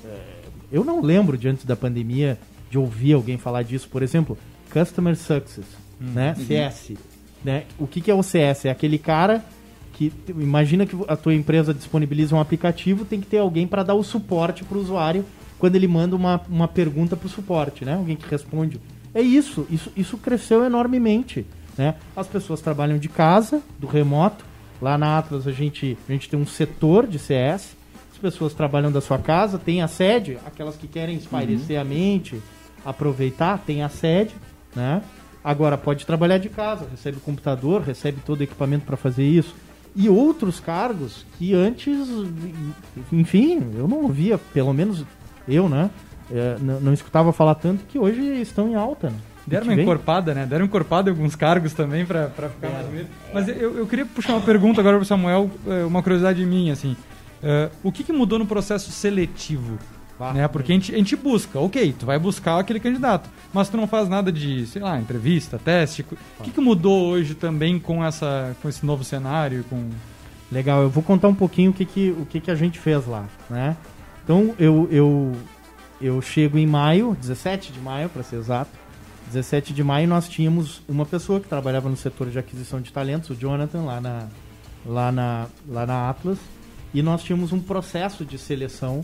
[0.04, 0.40] é,
[0.72, 2.38] eu não lembro de antes da pandemia
[2.70, 3.88] de ouvir alguém falar disso.
[3.88, 4.38] Por exemplo,
[4.72, 5.66] Customer Success,
[6.00, 6.12] hum.
[6.14, 6.34] né?
[6.34, 6.92] CS.
[7.44, 7.64] Né?
[7.78, 8.66] O que, que é o CS?
[8.66, 9.44] É aquele cara
[9.92, 13.94] que imagina que a tua empresa disponibiliza um aplicativo, tem que ter alguém para dar
[13.94, 15.26] o suporte para o usuário
[15.60, 17.94] quando ele manda uma, uma pergunta para o suporte, né?
[17.94, 18.80] Alguém que responde.
[19.14, 21.46] É isso, isso, isso cresceu enormemente.
[21.76, 21.94] Né?
[22.16, 24.44] As pessoas trabalham de casa, do remoto.
[24.80, 27.76] Lá na Atlas a gente, a gente tem um setor de CS.
[28.10, 31.82] As pessoas trabalham da sua casa, tem a sede, aquelas que querem espairecer uhum.
[31.82, 32.42] a mente,
[32.84, 34.34] aproveitar, tem a sede,
[34.74, 35.02] né?
[35.44, 39.54] Agora pode trabalhar de casa, recebe o computador, recebe todo o equipamento para fazer isso.
[39.94, 41.98] E outros cargos que antes,
[43.10, 45.04] enfim, eu não ouvia, pelo menos
[45.50, 45.90] eu, né?
[46.30, 49.10] É, não, não, escutava falar tanto que hoje estão em alta.
[49.10, 49.16] Né?
[49.46, 50.46] Deram uma encorpada, né?
[50.46, 52.72] Deram encorpada em alguns cargos também para ficar é.
[52.72, 53.08] mais bonito.
[53.34, 56.72] Mas eu, eu queria puxar uma pergunta agora para o Samuel, é, uma curiosidade minha,
[56.72, 56.96] assim.
[57.42, 59.78] Uh, o que, que mudou no processo seletivo?
[60.34, 60.46] né?
[60.46, 63.86] Porque a gente, a gente busca, ok, tu vai buscar aquele candidato, mas tu não
[63.86, 66.04] faz nada de, sei lá, entrevista, teste.
[66.38, 69.64] O que, que mudou hoje também com, essa, com esse novo cenário?
[69.70, 69.88] Com...
[70.52, 73.06] Legal, eu vou contar um pouquinho o que, que, o que, que a gente fez
[73.06, 73.76] lá, né?
[74.30, 75.32] Então, eu, eu,
[76.00, 78.70] eu chego em maio, 17 de maio, para ser exato.
[79.26, 83.30] 17 de maio nós tínhamos uma pessoa que trabalhava no setor de aquisição de talentos,
[83.30, 84.28] o Jonathan, lá na,
[84.86, 86.38] lá na, lá na Atlas.
[86.94, 89.00] E nós tínhamos um processo de seleção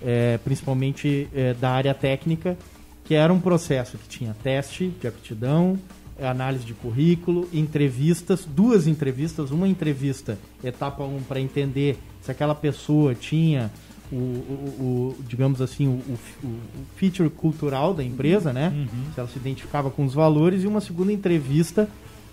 [0.00, 2.56] é, principalmente é, da área técnica,
[3.04, 5.76] que era um processo que tinha teste de aptidão,
[6.22, 12.54] análise de currículo, entrevistas, duas entrevistas, uma entrevista etapa 1 um, para entender se aquela
[12.54, 13.68] pessoa tinha
[14.12, 16.56] o, o, o digamos assim, o, o,
[16.96, 18.72] feature cultural da empresa, né?
[18.74, 19.12] Uhum.
[19.14, 21.88] Se ela se identificava com os valores, e uma segunda entrevista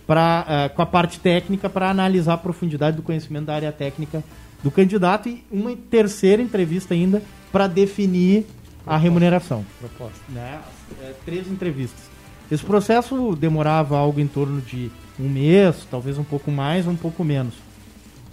[0.05, 4.23] pra, uh, com a parte técnica para analisar a profundidade do conhecimento da área técnica
[4.63, 8.91] do candidato e uma terceira entrevista ainda para definir Proposta.
[8.91, 9.65] a remuneração.
[9.79, 10.19] Proposta.
[10.29, 10.59] Né?
[11.01, 12.09] É, três entrevistas.
[12.49, 17.23] Esse processo demorava algo em torno de um mês, talvez um pouco mais, um pouco
[17.23, 17.53] menos.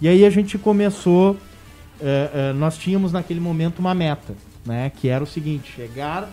[0.01, 1.37] E aí a gente começou,
[2.01, 6.29] é, é, nós tínhamos naquele momento uma meta, né, que era o seguinte, chegar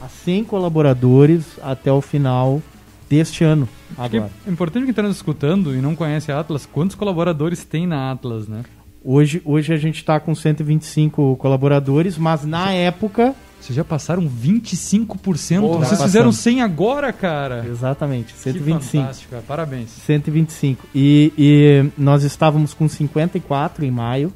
[0.00, 2.60] a 100 colaboradores até o final
[3.08, 3.68] deste ano.
[3.96, 4.30] Agora.
[4.46, 8.10] É importante que está nos escutando e não conhece a Atlas, quantos colaboradores tem na
[8.10, 8.62] Atlas, né?
[9.04, 13.34] Hoje, hoje a gente está com 125 colaboradores, mas na época.
[13.60, 15.60] Vocês já passaram 25%?
[15.60, 17.64] Porra, Vocês fizeram 100 agora, cara?
[17.64, 18.80] Exatamente, 125.
[18.80, 19.44] Que fantástico, cara.
[19.46, 19.90] parabéns.
[19.90, 20.86] 125.
[20.92, 24.32] E, e nós estávamos com 54 em maio.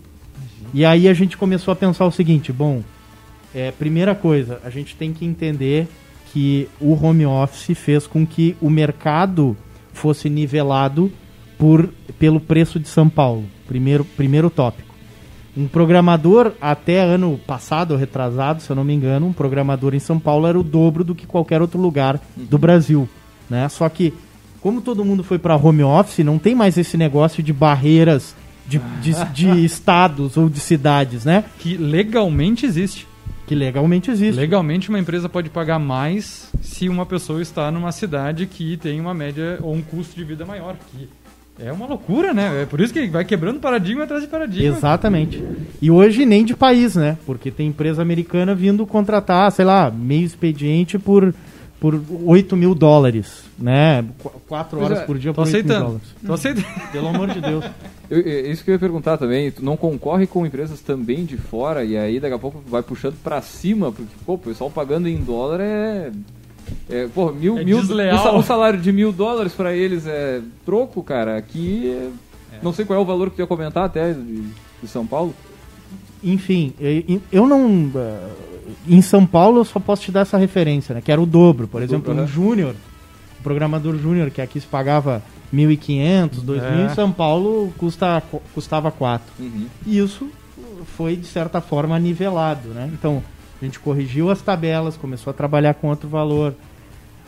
[0.74, 2.82] E aí a gente começou a pensar o seguinte: bom,
[3.54, 5.88] é, primeira coisa, a gente tem que entender
[6.32, 9.56] que o home office fez com que o mercado
[9.92, 11.10] fosse nivelado
[11.58, 13.44] por, pelo preço de São Paulo.
[13.66, 14.94] Primeiro, primeiro tópico.
[15.56, 20.18] Um programador, até ano passado, retrasado, se eu não me engano, um programador em São
[20.18, 22.60] Paulo era o dobro do que qualquer outro lugar do uhum.
[22.60, 23.08] Brasil.
[23.48, 23.66] Né?
[23.70, 24.12] Só que,
[24.60, 28.36] como todo mundo foi para home office, não tem mais esse negócio de barreiras
[28.68, 31.44] de, de, de estados ou de cidades, né?
[31.58, 33.06] Que legalmente existe.
[33.46, 34.36] Que legalmente existe.
[34.36, 39.14] Legalmente uma empresa pode pagar mais se uma pessoa está numa cidade que tem uma
[39.14, 40.76] média ou um custo de vida maior.
[40.90, 41.08] Que
[41.58, 42.62] é uma loucura, né?
[42.62, 44.76] É por isso que vai quebrando paradigma atrás de paradigma.
[44.76, 45.42] Exatamente.
[45.80, 47.16] E hoje nem de país, né?
[47.24, 51.32] Porque tem empresa americana vindo contratar, sei lá, meio expediente por,
[51.80, 54.04] por 8 mil dólares, né?
[54.48, 55.74] Quatro horas é, por dia por tô 8 aceitando.
[55.74, 56.14] mil dólares.
[56.26, 56.90] Tô aceitando.
[56.92, 57.64] Pelo amor de Deus.
[58.08, 61.84] Eu, isso que eu ia perguntar também, tu não concorre com empresas também de fora
[61.84, 65.16] e aí daqui a pouco vai puxando para cima, porque pô, o pessoal pagando em
[65.16, 66.12] dólar é
[66.88, 71.36] é, pô, mil, é mil, o salário de mil dólares para eles é troco, cara.
[71.36, 72.10] Aqui, é,
[72.62, 74.42] não sei qual é o valor que tu ia comentar até de,
[74.82, 75.34] de São Paulo.
[76.22, 76.72] Enfim,
[77.30, 77.90] eu não.
[77.94, 78.28] Eh,
[78.86, 81.00] em São Paulo eu só posso te dar essa referência, né?
[81.00, 81.68] Que era o dobro.
[81.68, 82.74] Por o exemplo, dobro, um júnior,
[83.38, 86.84] um programador júnior, que aqui se pagava 1.500, 2.000, é.
[86.86, 88.22] em São Paulo custa,
[88.54, 89.26] custava 4.
[89.38, 89.66] Uhum.
[89.86, 90.28] E isso
[90.96, 92.90] foi, de certa forma, nivelado, né?
[92.92, 93.22] Então,
[93.60, 96.54] a gente corrigiu as tabelas, começou a trabalhar com outro valor.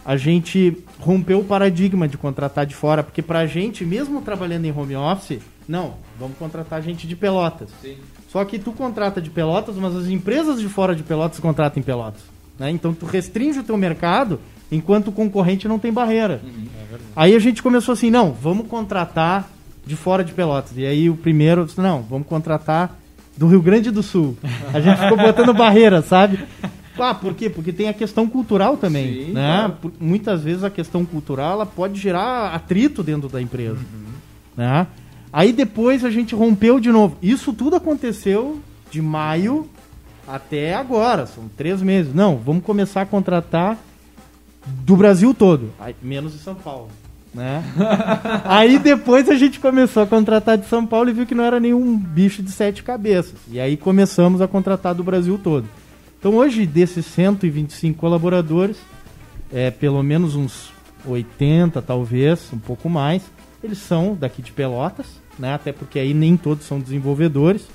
[0.05, 4.73] A gente rompeu o paradigma de contratar de fora, porque pra gente, mesmo trabalhando em
[4.73, 7.69] home office, não, vamos contratar gente de Pelotas.
[7.83, 7.97] Sim.
[8.29, 11.83] Só que tu contrata de Pelotas, mas as empresas de fora de Pelotas contratam em
[11.83, 12.21] Pelotas.
[12.59, 12.71] Né?
[12.71, 14.39] Então tu restringe o teu mercado
[14.71, 16.41] enquanto o concorrente não tem barreira.
[16.45, 16.67] Uhum.
[16.93, 19.49] É aí a gente começou assim, não, vamos contratar
[19.87, 20.77] de fora de Pelotas.
[20.77, 22.99] E aí o primeiro, não, vamos contratar
[23.37, 24.37] do Rio Grande do Sul.
[24.75, 26.41] A gente ficou botando barreira, sabe?
[26.99, 27.49] Ah, por quê?
[27.49, 29.73] Porque tem a questão cultural também, Sim, né?
[29.81, 29.95] Claro.
[30.01, 34.13] Muitas vezes a questão cultural ela pode gerar atrito dentro da empresa, uhum.
[34.57, 34.87] né?
[35.33, 37.17] Aí depois a gente rompeu de novo.
[37.23, 38.61] Isso tudo aconteceu
[38.91, 39.69] de maio
[40.27, 42.15] até agora, são três meses.
[42.15, 43.79] Não, vamos começar a contratar
[44.67, 45.73] do Brasil todo,
[46.03, 46.89] menos de São Paulo.
[47.33, 47.65] né?
[48.45, 51.59] aí depois a gente começou a contratar de São Paulo e viu que não era
[51.59, 53.37] nenhum bicho de sete cabeças.
[53.51, 55.67] E aí começamos a contratar do Brasil todo.
[56.19, 58.77] Então hoje, desses 125 colaboradores,
[59.53, 60.73] é, pelo menos uns
[61.07, 63.23] 80, talvez, um pouco mais,
[63.63, 65.07] eles são daqui de Pelotas,
[65.39, 65.55] né?
[65.55, 67.67] Até porque aí nem todos são desenvolvedores.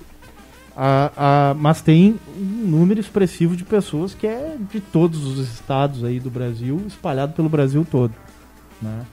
[0.76, 6.04] A, a, mas tem um número expressivo de pessoas que é de todos os estados
[6.04, 8.14] aí do Brasil, espalhado pelo Brasil todo.
[8.82, 9.06] Né?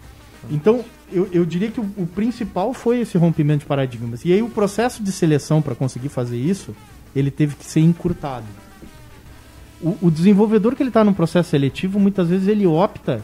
[0.51, 4.25] Então, eu, eu diria que o, o, principal foi esse rompimento de paradigmas.
[4.25, 6.75] E aí o processo de seleção para conseguir fazer isso,
[7.15, 8.47] ele teve que ser encurtado.
[9.83, 13.23] O, o desenvolvedor que ele está no processo seletivo, muitas vezes ele opta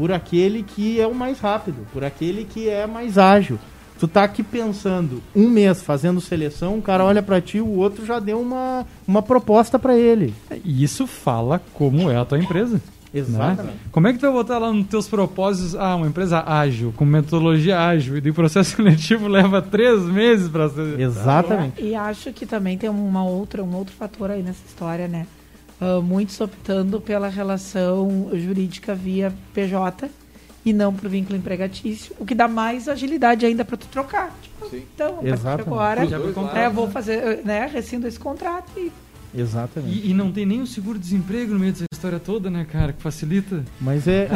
[0.00, 3.58] por aquele que é o mais rápido, por aquele que é mais ágil.
[3.98, 8.06] Tu tá aqui pensando um mês fazendo seleção, um cara olha para ti, o outro
[8.06, 10.32] já deu uma, uma proposta para ele.
[10.64, 12.80] E isso fala como é a tua empresa.
[13.12, 13.74] Exatamente.
[13.74, 13.80] Né?
[13.92, 17.04] Como é que tu vai botar lá nos teus propósitos, ah, uma empresa ágil, com
[17.04, 20.98] metodologia ágil, e o processo seletivo leva três meses para ser.
[20.98, 21.82] Exatamente.
[21.82, 25.26] É, e acho que também tem uma outra, um outro fator aí nessa história, né?
[25.80, 30.10] Uh, muitos optando pela relação jurídica via PJ
[30.64, 34.30] e não para o vínculo empregatício, o que dá mais agilidade ainda para tu trocar.
[34.42, 34.82] Tipo, Sim.
[34.94, 35.20] Então,
[35.58, 36.02] agora
[36.54, 38.92] é, vou fazer, né, rescindo esse contrato e
[39.34, 39.94] Exatamente.
[39.94, 42.92] E, e, não tem nem o seguro-desemprego no meio dessa história toda, né, cara?
[42.92, 43.64] Que facilita.
[43.80, 44.28] Mas é.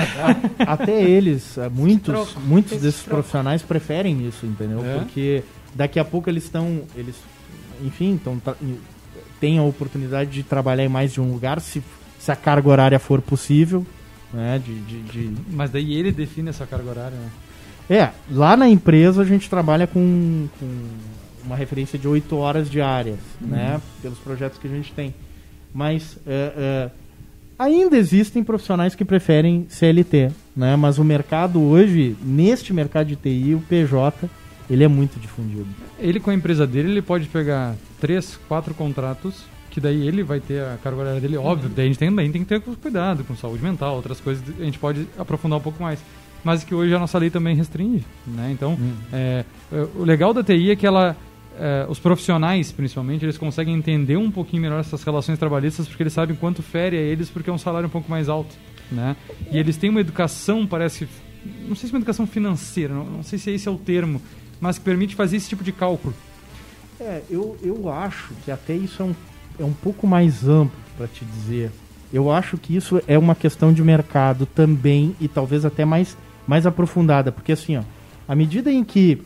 [0.66, 3.16] a, até eles, muitos, troco, muitos desses troco.
[3.16, 4.84] profissionais preferem isso, entendeu?
[4.84, 4.98] É?
[4.98, 5.42] Porque
[5.74, 6.82] daqui a pouco eles estão.
[6.94, 7.16] Eles,
[7.82, 8.40] enfim, então
[9.40, 11.82] têm a oportunidade de trabalhar em mais de um lugar, se,
[12.18, 13.86] se a carga horária for possível.
[14.32, 15.34] Né, de, de, de...
[15.50, 17.30] Mas daí ele define essa carga horária, né?
[17.88, 20.66] É, lá na empresa a gente trabalha com, com
[21.44, 23.48] uma referência de 8 horas diárias, uhum.
[23.48, 23.80] né?
[24.02, 25.14] Pelos projetos que a gente tem.
[25.72, 26.90] Mas é, é,
[27.58, 30.76] ainda existem profissionais que preferem CLT, né?
[30.76, 34.28] Mas o mercado hoje, neste mercado de TI, o PJ,
[34.68, 35.66] ele é muito difundido.
[35.98, 39.44] Ele com a empresa dele, ele pode pegar três, quatro contratos
[39.74, 42.44] que daí ele vai ter a carga horária dele, óbvio, daí a gente também tem
[42.44, 45.98] que ter cuidado com saúde mental, outras coisas a gente pode aprofundar um pouco mais.
[46.44, 48.50] Mas que hoje a nossa lei também restringe, né?
[48.52, 48.92] Então, hum.
[49.12, 49.44] é,
[49.96, 51.16] o legal da TI é que ela
[51.54, 56.12] Uh, os profissionais, principalmente, eles conseguem entender um pouquinho melhor essas relações trabalhistas porque eles
[56.12, 58.52] sabem quanto fere a eles porque é um salário um pouco mais alto,
[58.90, 59.14] né?
[59.52, 61.08] E eles têm uma educação, parece,
[61.68, 64.20] não sei se é uma educação financeira, não, não sei se esse é o termo,
[64.60, 66.14] mas que permite fazer esse tipo de cálculo.
[67.00, 69.14] É, eu, eu acho que até isso é um,
[69.58, 71.70] é um pouco mais amplo para te dizer.
[72.12, 76.66] Eu acho que isso é uma questão de mercado também e talvez até mais, mais
[76.66, 77.82] aprofundada, porque assim, ó,
[78.28, 79.20] à medida em que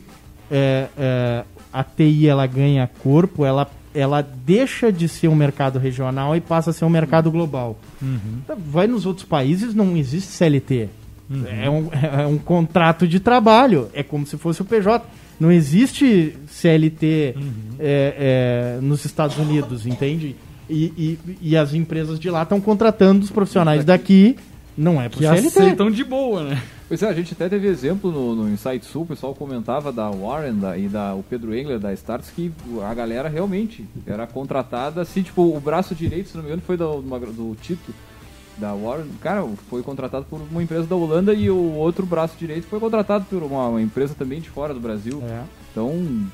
[0.51, 6.35] é, é, a TI ela ganha corpo, ela, ela deixa de ser um mercado regional
[6.35, 7.79] e passa a ser um mercado global.
[8.01, 8.41] Uhum.
[8.67, 10.89] Vai nos outros países, não existe CLT.
[11.31, 11.45] Uhum.
[11.47, 11.89] É, um,
[12.23, 13.89] é um contrato de trabalho.
[13.93, 15.05] É como se fosse o PJ.
[15.39, 17.53] Não existe CLT uhum.
[17.79, 20.35] é, é, nos Estados Unidos, entende?
[20.69, 24.37] E, e, e, as empresas de lá estão contratando os profissionais daqui.
[24.77, 25.47] Não é por que CLT.
[25.47, 26.63] aceitam de boa, né?
[26.89, 30.09] Pois é, a gente até teve exemplo no, no Insight Sul, o pessoal comentava da
[30.11, 32.51] Warren da, e da, o Pedro Engler da Starts que
[32.83, 36.79] a galera realmente era contratada, assim, tipo, o braço direito, se não me engano, foi
[36.79, 37.93] do, do Tito,
[38.59, 42.67] da Warren, cara, foi contratado por uma empresa da Holanda e o outro braço direito
[42.67, 45.23] foi contratado por uma, uma empresa também de fora do Brasil.
[45.23, 45.43] É.
[45.71, 46.27] Então.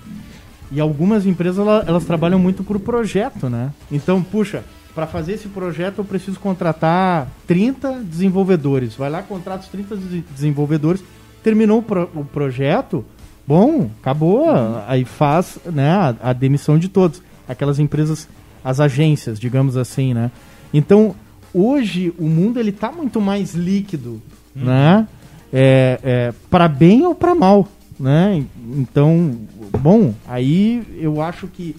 [0.73, 3.73] E algumas empresas elas, elas trabalham muito por projeto, né?
[3.93, 4.65] Então, puxa,
[4.95, 8.95] para fazer esse projeto eu preciso contratar 30 desenvolvedores.
[8.95, 9.97] Vai lá, contrata os 30
[10.31, 11.03] desenvolvedores.
[11.43, 13.05] Terminou o, pro, o projeto,
[13.47, 14.49] bom, acabou.
[14.49, 14.81] Uhum.
[14.87, 17.21] Aí faz né, a, a, demissão de todos.
[17.47, 18.27] Aquelas empresas,
[18.65, 20.31] as agências, digamos assim, né?
[20.73, 21.15] Então,
[21.55, 24.21] hoje o mundo ele tá muito mais líquido,
[24.55, 24.65] uhum.
[24.65, 25.09] né?
[25.53, 28.45] É, é, para bem ou para mal, né?
[28.77, 29.39] Então,
[29.79, 31.77] bom, aí eu acho que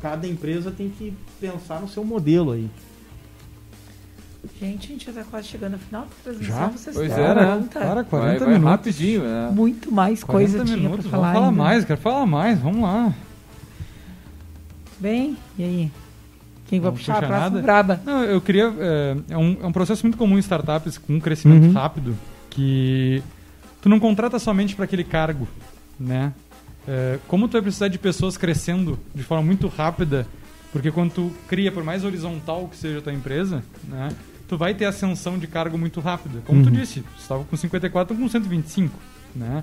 [0.00, 2.70] cada empresa tem que pensar no seu modelo aí.
[4.60, 6.56] Gente, a gente já tá quase chegando ao final da transmissão.
[6.56, 6.68] Já?
[6.68, 7.68] Vocês pois é, né?
[7.70, 8.70] Cara, 40 vai, vai minutos.
[8.70, 9.50] rapidinho, né?
[9.52, 11.62] Muito mais coisa minutos, tinha pra falar Vamos falar ainda.
[11.62, 13.14] mais, quero falar mais, vamos lá.
[14.98, 15.92] Bem, e aí?
[16.68, 18.00] Quem vai Não puxar a próxima braba?
[18.04, 18.72] Não, eu queria.
[18.78, 21.72] É, é, um, é um processo muito comum em startups com um crescimento Uhum.
[21.72, 22.16] rápido
[22.50, 23.22] que
[23.80, 25.46] tu não contrata somente para aquele cargo,
[25.98, 26.32] né?
[26.88, 30.26] É, como tu vai precisar de pessoas crescendo de forma muito rápida,
[30.72, 34.08] porque quando tu cria, por mais horizontal que seja a tua empresa, né?
[34.48, 36.40] Tu vai ter ascensão de cargo muito rápida.
[36.46, 36.72] Como tu Uhum.
[36.74, 38.96] disse, tu estava com 54, com 125,
[39.34, 39.62] né?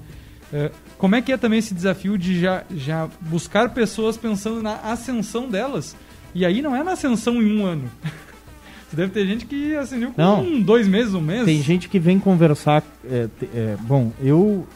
[0.51, 4.75] É, como é que é também esse desafio de já, já buscar pessoas pensando na
[4.75, 5.95] ascensão delas?
[6.33, 7.89] E aí não é na ascensão em um ano.
[8.91, 10.61] Deve ter gente que assinou com Não.
[10.61, 11.45] dois meses, um mês.
[11.45, 12.83] Tem gente que vem conversar.
[13.09, 14.67] é, é, bom, eu,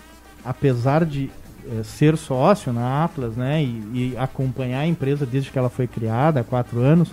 [0.43, 1.30] apesar de
[1.70, 5.86] é, ser sócio na Atlas, né, e, e acompanhar a empresa desde que ela foi
[5.86, 7.10] criada há quatro anos,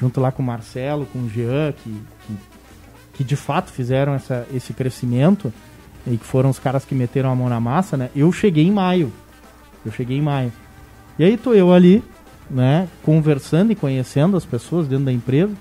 [0.00, 1.90] junto lá com o Marcelo, com o Jean, que,
[2.26, 2.36] que,
[3.14, 5.52] que de fato fizeram essa, esse crescimento
[6.06, 8.08] e que foram os caras que meteram a mão na massa, né?
[8.16, 9.12] Eu cheguei em maio.
[9.84, 10.52] Eu cheguei em maio.
[11.18, 12.02] E aí tô eu ali,
[12.50, 15.52] né, conversando e conhecendo as pessoas dentro da empresa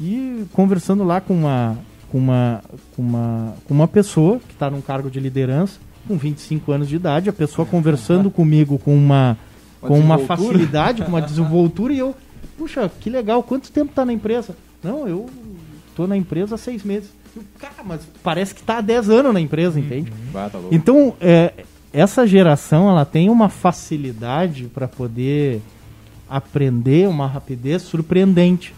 [0.00, 1.76] e conversando lá com uma
[2.10, 2.62] com uma
[2.94, 6.96] com uma, com uma pessoa que está num cargo de liderança com 25 anos de
[6.96, 9.36] idade, a pessoa conversando comigo com uma
[9.80, 12.14] Uma com uma facilidade, com uma desenvoltura e eu,
[12.58, 14.56] puxa, que legal, quanto tempo tá na empresa?
[14.82, 15.28] Não, eu
[15.94, 17.10] tô na empresa há seis meses.
[17.34, 20.12] Eu, Cara, mas parece que tá há 10 anos na empresa, entende?
[20.34, 20.58] Ah, tá.
[20.70, 25.62] Então, é, essa geração ela tem uma facilidade para poder
[26.36, 28.74] aprender, uma rapidez surpreendente.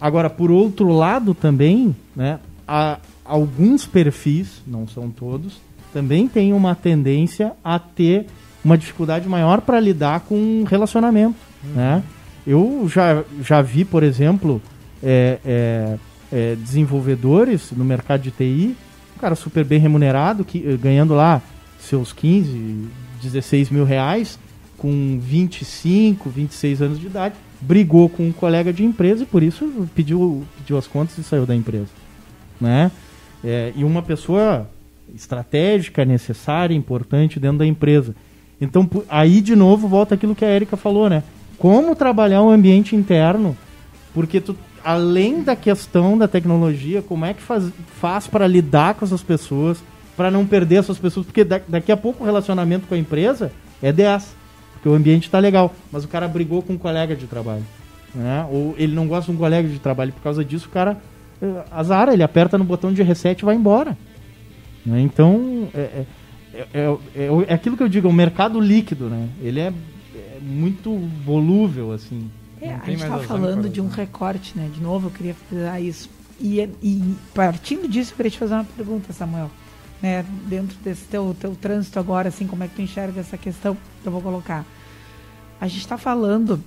[0.00, 5.60] Agora, por outro lado também, né, há alguns perfis, não são todos,
[5.92, 8.26] também têm uma tendência a ter
[8.64, 11.36] uma dificuldade maior para lidar com relacionamento.
[11.62, 12.02] Né?
[12.46, 14.60] Eu já, já vi, por exemplo,
[15.02, 15.98] é, é,
[16.32, 18.76] é, desenvolvedores no mercado de TI,
[19.16, 21.40] um cara super bem remunerado, que, eh, ganhando lá
[21.78, 22.88] seus 15,
[23.22, 24.38] 16 mil reais,
[24.86, 29.88] com 25, 26 anos de idade, brigou com um colega de empresa e por isso
[29.96, 31.88] pediu, pediu as contas e saiu da empresa.
[32.60, 32.92] Né?
[33.44, 34.70] É, e uma pessoa
[35.12, 38.14] estratégica, necessária, importante dentro da empresa.
[38.60, 41.24] Então, aí de novo volta aquilo que a Erika falou, né?
[41.58, 43.56] Como trabalhar o ambiente interno,
[44.14, 47.64] porque tu, além da questão da tecnologia, como é que faz,
[48.00, 49.82] faz para lidar com essas pessoas,
[50.16, 53.50] para não perder essas pessoas, porque da- daqui a pouco o relacionamento com a empresa
[53.82, 54.34] é 10,
[54.86, 57.64] porque o ambiente está legal, mas o cara brigou com um colega de trabalho,
[58.14, 58.46] né?
[58.50, 60.96] Ou ele não gosta de um colega de trabalho, por causa disso o cara
[61.42, 63.98] eh, azara, ele aperta no botão de reset e vai embora.
[64.84, 65.00] né?
[65.00, 66.06] Então, é, é,
[66.54, 69.28] é, é- é aquilo que eu digo, é um mercado líquido, né?
[69.42, 69.72] Ele é,
[70.14, 72.30] é muito volúvel, assim.
[72.60, 74.70] É, a gente está falando de um recorte, né?
[74.72, 76.08] De novo, eu queria frisar isso.
[76.40, 79.50] E, e partindo disso, eu queria te fazer uma pergunta, Samuel.
[80.02, 80.24] Né?
[80.46, 84.06] Dentro desse teu, teu trânsito agora, assim, como é que tu enxerga essa questão que
[84.06, 84.64] eu vou colocar?
[85.60, 86.62] A gente está falando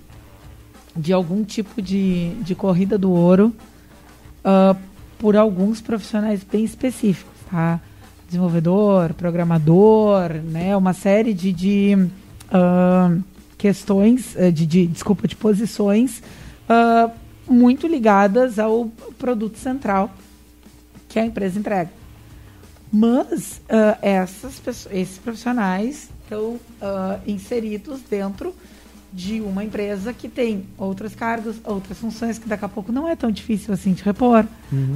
[0.96, 3.54] de algum tipo de, de corrida do ouro
[4.44, 4.76] ah,
[5.20, 7.80] por alguns profissionais bem específicos, tá?
[8.28, 10.76] Desenvolvedor, programador, né?
[10.76, 12.08] Uma série de, de
[12.52, 13.16] ah,
[13.58, 16.24] questões, eh, de, de- desculpa, de posições
[16.68, 17.12] ah,
[17.48, 20.12] muito ligadas ao produto central
[21.08, 21.99] que a empresa entrega.
[22.92, 28.54] Mas ah, essas pessoas, esses profissionais estão ah, inseridos dentro
[29.12, 33.16] de uma empresa que tem outros cargos, outras funções que daqui a pouco não é
[33.16, 34.46] tão difícil assim de repor.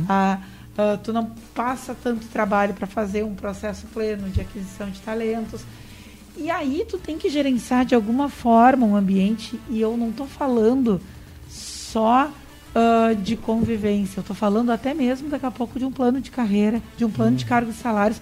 [0.08, 0.40] Ah,
[0.78, 5.62] ah, tu não passa tanto trabalho para fazer um processo pleno de aquisição de talentos.
[6.36, 10.26] E aí tu tem que gerenciar de alguma forma um ambiente, e eu não estou
[10.26, 11.00] falando
[11.48, 12.32] só
[12.76, 16.32] ah, de convivência, eu estou falando até mesmo daqui a pouco de um plano de
[16.32, 18.20] carreira, de um plano de cargos e salários,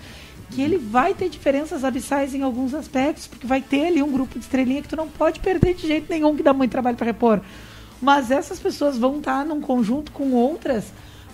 [0.49, 4.37] que ele vai ter diferenças abissais em alguns aspectos, porque vai ter ali um grupo
[4.37, 7.05] de estrelinha que tu não pode perder de jeito nenhum, que dá muito trabalho para
[7.05, 7.39] repor.
[8.01, 10.85] Mas essas pessoas vão estar num conjunto com outras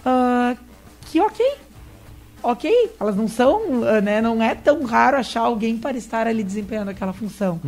[0.06, 0.56] ah,
[1.10, 1.44] que, ok,
[2.44, 6.44] ok, elas não são, ah, né, não é tão raro achar alguém para estar ali
[6.44, 7.60] desempenhando aquela função,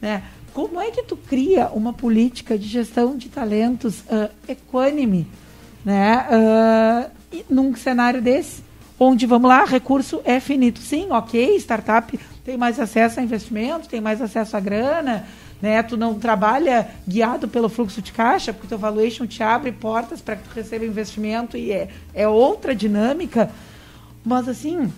[0.00, 0.22] né?
[0.54, 5.26] Como é que tu cria uma política de gestão de talentos ah, equânime,
[5.84, 6.26] né,
[7.30, 8.62] e num cenário desse,
[8.98, 14.00] onde vamos lá, recurso é finito, sim, ok, startup tem mais acesso a investimento, tem
[14.00, 15.26] mais acesso à grana,
[15.62, 15.82] né?
[15.82, 20.36] Tu não trabalha guiado pelo fluxo de caixa, porque teu valuation te abre portas para
[20.36, 23.50] que tu receba investimento e é, é outra dinâmica.
[24.22, 24.92] Mas assim,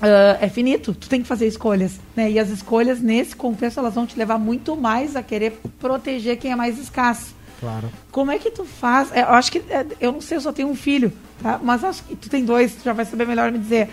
[0.00, 2.30] ah, é finito, tu tem que fazer escolhas, né?
[2.30, 6.52] E as escolhas nesse contexto elas vão te levar muito mais a querer proteger quem
[6.52, 7.34] é mais escasso.
[7.60, 7.90] Claro.
[8.12, 9.10] Como é que tu faz?
[9.12, 11.58] é, eu acho que é, eu não sei, eu só tenho um filho, tá?
[11.62, 13.88] Mas acho que tu tem dois, tu já vai saber melhor me dizer.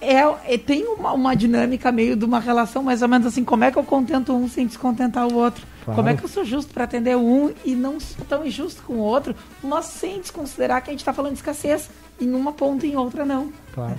[0.00, 0.20] É,
[0.54, 3.72] é- tem uma, uma dinâmica meio de uma relação mais ou menos assim, como é
[3.72, 5.66] que eu contento um sem descontentar o outro?
[5.84, 5.96] Claro.
[5.96, 8.92] Como é que eu sou justo para atender um e não sou tão injusto com
[8.92, 11.90] o outro, mas sem desconsiderar que a gente está falando de escassez
[12.20, 13.52] em uma ponta e em outra não.
[13.74, 13.96] Claro.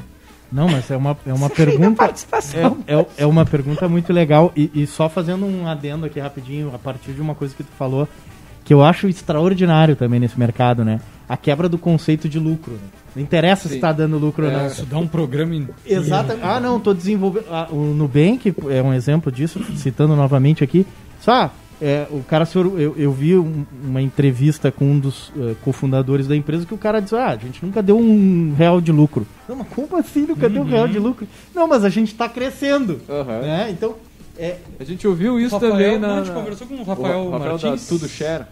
[0.52, 2.06] Não, mas é uma, é uma pergunta.
[2.88, 4.52] É, é, é uma pergunta muito legal.
[4.56, 7.72] E, e só fazendo um adendo aqui rapidinho, a partir de uma coisa que tu
[7.78, 8.08] falou,
[8.66, 11.00] que eu acho extraordinário também nesse mercado, né?
[11.28, 12.74] A quebra do conceito de lucro.
[12.74, 12.80] né?
[13.16, 13.76] Não interessa se Sim.
[13.76, 14.68] está dando lucro ou É, não.
[14.68, 15.76] Isso dá um programa inteiro.
[15.86, 16.34] Exato.
[16.42, 17.46] Ah, não, tô desenvolvendo.
[17.52, 20.86] ah, o Nubank é um exemplo disso, citando novamente aqui.
[21.20, 21.52] Só,
[21.82, 26.36] é, o cara, eu, eu vi um, uma entrevista com um dos uh, cofundadores da
[26.36, 29.26] empresa que o cara diz: Ah, a gente nunca deu um real de lucro.
[29.48, 30.54] Não, mas como assim nunca uhum.
[30.54, 31.26] deu um real de lucro?
[31.56, 33.00] Não, mas a gente está crescendo.
[33.08, 33.42] Uhum.
[33.42, 33.70] Né?
[33.72, 33.96] Então.
[34.38, 34.58] É...
[34.80, 36.16] A gente ouviu isso Rafael, também na.
[36.16, 37.88] A gente conversou com o Rafael, o Rafael Martins.
[37.88, 38.46] Tudo Share.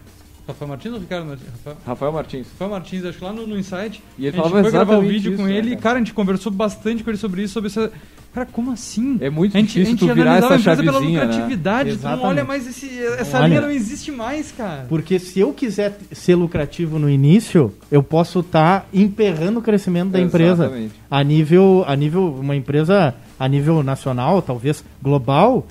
[0.48, 1.50] Rafael Martins ou Ricardo Martins?
[1.50, 2.48] Rafael, Rafael Martins.
[2.54, 4.02] Rafael Martins, acho que lá no, no Insight.
[4.18, 5.72] E ele a gente foi gravar um vídeo isso, com ele.
[5.72, 5.82] Né, cara.
[5.82, 7.92] cara, a gente conversou bastante com ele sobre isso, sobre essa.
[8.38, 9.18] Cara, como assim?
[9.20, 11.08] É muito a gente, difícil a gente tu virar essa chavezinha, pela né?
[11.08, 11.98] lucratividade, né?
[12.00, 14.86] tu não olha mais esse, essa olha, linha não existe mais, cara.
[14.88, 20.12] Porque se eu quiser ser lucrativo no início, eu posso estar tá emperrando o crescimento
[20.12, 20.72] da empresa
[21.10, 25.66] a nível a nível uma empresa a nível nacional, talvez global,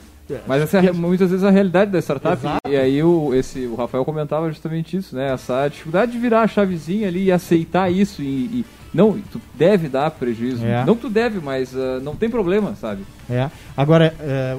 [0.45, 2.37] mas essa é muitas vezes a realidade da startup.
[2.37, 2.69] Exato.
[2.69, 5.33] E aí o, esse, o Rafael comentava justamente isso, né?
[5.33, 8.65] Essa dificuldade de virar a chavezinha ali e aceitar isso e, e
[8.97, 10.65] não, tu deve dar prejuízo.
[10.65, 10.85] É.
[10.85, 13.03] Não que tu deve, mas uh, não tem problema, sabe?
[13.29, 13.49] É.
[13.77, 14.57] Agora, é,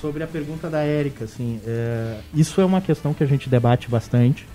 [0.00, 3.88] sobre a pergunta da Érica, assim, é, isso é uma questão que a gente debate
[3.88, 4.46] bastante.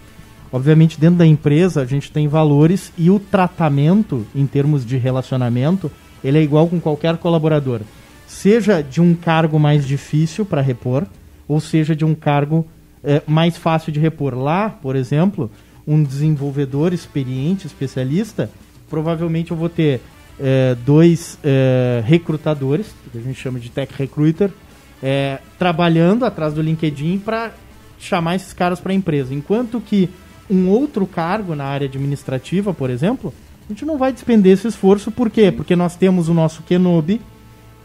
[0.51, 5.91] Obviamente, dentro da empresa, a gente tem valores e o tratamento, em termos de relacionamento,
[6.23, 7.81] ele é igual com qualquer colaborador
[8.27, 11.05] seja de um cargo mais difícil para repor,
[11.47, 12.67] ou seja de um cargo
[13.03, 14.35] é, mais fácil de repor.
[14.35, 15.49] Lá, por exemplo,
[15.87, 18.49] um desenvolvedor experiente, especialista,
[18.95, 19.99] provavelmente eu vou ter
[20.39, 24.49] é, dois é, recrutadores, que a gente chama de tech recruiter,
[25.03, 27.51] é, trabalhando atrás do LinkedIn para
[27.99, 29.33] chamar esses caras para a empresa.
[29.33, 30.09] Enquanto que
[30.49, 33.33] um outro cargo na área administrativa, por exemplo,
[33.65, 35.51] a gente não vai despender esse esforço, por quê?
[35.51, 37.19] Porque nós temos o nosso Kenobi,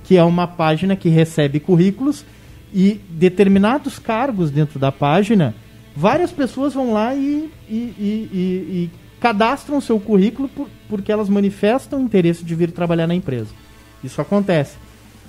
[0.05, 2.25] que é uma página que recebe currículos
[2.73, 5.57] e determinados cargos dentro da página,
[5.97, 8.91] várias pessoas vão lá e, e, e, e
[9.21, 13.51] cadastram seu currículo por, porque elas manifestam interesse de vir trabalhar na empresa.
[14.03, 14.77] Isso acontece.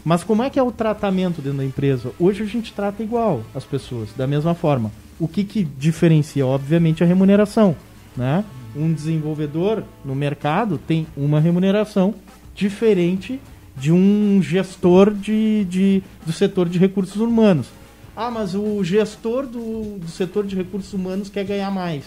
[0.04, 2.12] Mas como é que é o tratamento dentro da empresa?
[2.20, 4.92] Hoje a gente trata igual as pessoas, da mesma forma.
[5.20, 6.46] O que, que diferencia?
[6.46, 7.76] Obviamente a remuneração.
[8.18, 8.44] Né?
[8.76, 12.16] Um desenvolvedor no mercado tem uma remuneração
[12.56, 13.40] diferente
[13.78, 17.68] de um gestor de, de, do setor de recursos humanos.
[18.16, 22.04] Ah, mas o gestor do, do setor de recursos humanos quer ganhar mais.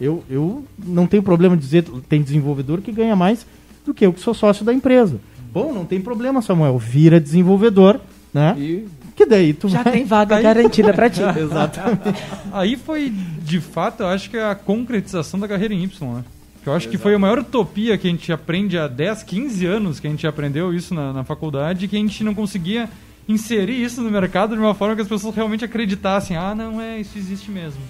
[0.00, 3.46] Eu, eu não tenho problema de dizer, tem desenvolvedor que ganha mais
[3.84, 5.20] do que eu que sou sócio da empresa.
[5.52, 6.78] Bom, não tem problema, Samuel.
[6.78, 8.00] Vira desenvolvedor,
[8.32, 8.54] né?
[8.58, 8.86] E
[9.16, 9.92] que daí tu já vai...
[9.92, 10.42] tem vaga Aí...
[10.42, 11.20] garantida para ti.
[11.38, 12.22] Exatamente.
[12.52, 16.24] Aí foi, de fato, eu acho que é a concretização da carreira em Y, né?
[16.64, 16.96] Eu acho Exato.
[16.96, 20.10] que foi a maior utopia que a gente aprende há 10, 15 anos que a
[20.10, 22.88] gente aprendeu isso na, na faculdade, que a gente não conseguia
[23.28, 26.36] inserir isso no mercado de uma forma que as pessoas realmente acreditassem.
[26.36, 27.80] Ah, não, é, isso existe mesmo.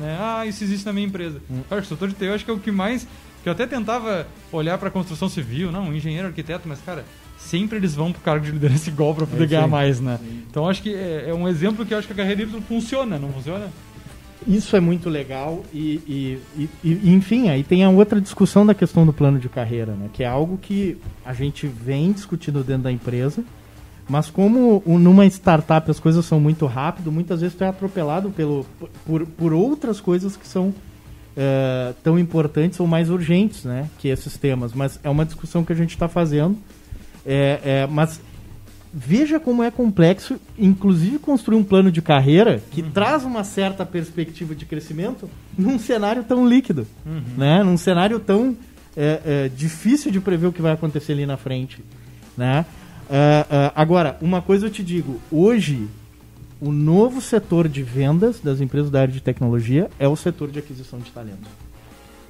[0.00, 0.18] Né?
[0.20, 1.40] Ah, isso existe na minha empresa.
[1.50, 1.60] Hum.
[1.70, 3.06] Acho que o setor de TI eu acho que é o que mais...
[3.42, 7.06] Que eu até tentava olhar para construção civil, não, engenheiro, arquiteto, mas, cara,
[7.38, 10.18] sempre eles vão pro cargo de liderança igual para poder é ganhar mais, né?
[10.20, 10.42] Sim.
[10.50, 13.18] Então acho que é, é, um exemplo que eu acho que a carreira Y funciona,
[13.18, 13.70] não funciona?
[14.46, 18.74] isso é muito legal e, e, e, e, enfim, aí tem a outra discussão da
[18.74, 20.08] questão do plano de carreira, né?
[20.12, 23.44] Que é algo que a gente vem discutindo dentro da empresa,
[24.10, 28.66] mas como numa startup as coisas são muito rápido, muitas vezes tu é atropelado pelo,
[29.06, 30.74] por, por outras coisas que são
[31.36, 33.88] é, tão importantes ou mais urgentes, né?
[34.00, 34.72] Que esses temas.
[34.72, 36.58] Mas é uma discussão que a gente está fazendo.
[37.24, 38.20] É, é, mas
[38.92, 42.90] veja como é complexo, inclusive construir um plano de carreira que uhum.
[42.90, 47.22] traz uma certa perspectiva de crescimento num cenário tão líquido, uhum.
[47.38, 47.62] né?
[47.62, 48.56] Num cenário tão
[48.96, 51.78] é, difícil de prever o que vai acontecer ali na frente,
[52.36, 52.66] né?
[53.10, 55.88] Uh, uh, agora, uma coisa eu te digo, hoje
[56.60, 60.60] o novo setor de vendas das empresas da área de tecnologia é o setor de
[60.60, 61.48] aquisição de talento.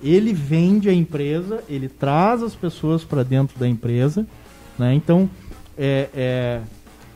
[0.02, 4.26] Ele vende a empresa, ele traz as pessoas para dentro da empresa,
[4.78, 4.94] né?
[4.94, 5.28] Então
[5.76, 6.60] é, é,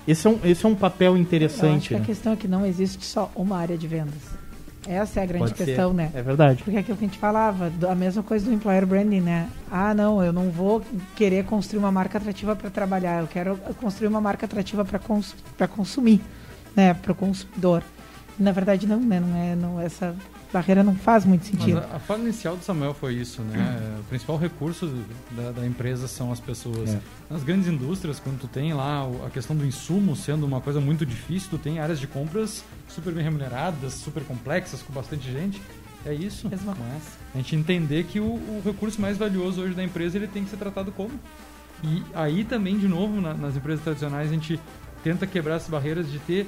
[0.06, 1.94] esse, é um, esse é um papel interessante.
[1.94, 2.00] né?
[2.00, 4.20] a questão é que não existe só uma área de vendas.
[4.86, 5.96] Essa é a grande Pode questão, ser.
[5.96, 6.10] né?
[6.14, 6.62] É verdade.
[6.62, 9.48] Porque é aquilo que a gente falava, a mesma coisa do employer branding, né?
[9.70, 10.82] Ah, não, eu não vou
[11.16, 15.34] querer construir uma marca atrativa para trabalhar, eu quero construir uma marca atrativa para cons
[15.74, 16.20] consumir,
[16.76, 16.94] né?
[16.94, 17.82] Para o consumidor.
[18.38, 19.20] Na verdade, não, né?
[19.20, 20.14] Não é, não, essa
[20.54, 21.74] barreira não faz muito sentido.
[21.74, 23.58] Mas a, a fala inicial do Samuel foi isso, né?
[23.58, 24.00] Hum.
[24.00, 24.90] O principal recurso
[25.32, 26.94] da, da, empresa são as pessoas.
[26.94, 27.00] É.
[27.28, 31.04] Nas grandes indústrias, quando tu tem lá a questão do insumo sendo uma coisa muito
[31.04, 35.60] difícil, tu tem áreas de compras super bem remuneradas, super complexas, com bastante gente.
[36.06, 36.48] É isso.
[36.50, 37.02] Mas
[37.34, 40.50] a gente entender que o, o, recurso mais valioso hoje da empresa ele tem que
[40.50, 41.12] ser tratado como.
[41.82, 44.60] E aí também, de novo, na, nas empresas tradicionais, a gente
[45.02, 46.46] tenta quebrar essas barreiras de ter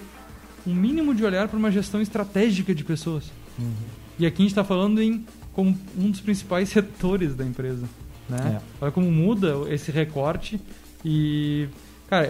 [0.67, 3.31] um mínimo de olhar para uma gestão estratégica de pessoas.
[3.59, 3.73] Uhum.
[4.19, 7.87] E aqui a gente está falando em como um dos principais setores da empresa.
[8.29, 8.61] Né?
[8.61, 8.61] É.
[8.81, 10.61] Olha como muda esse recorte
[11.05, 11.69] e...
[12.09, 12.29] Cara,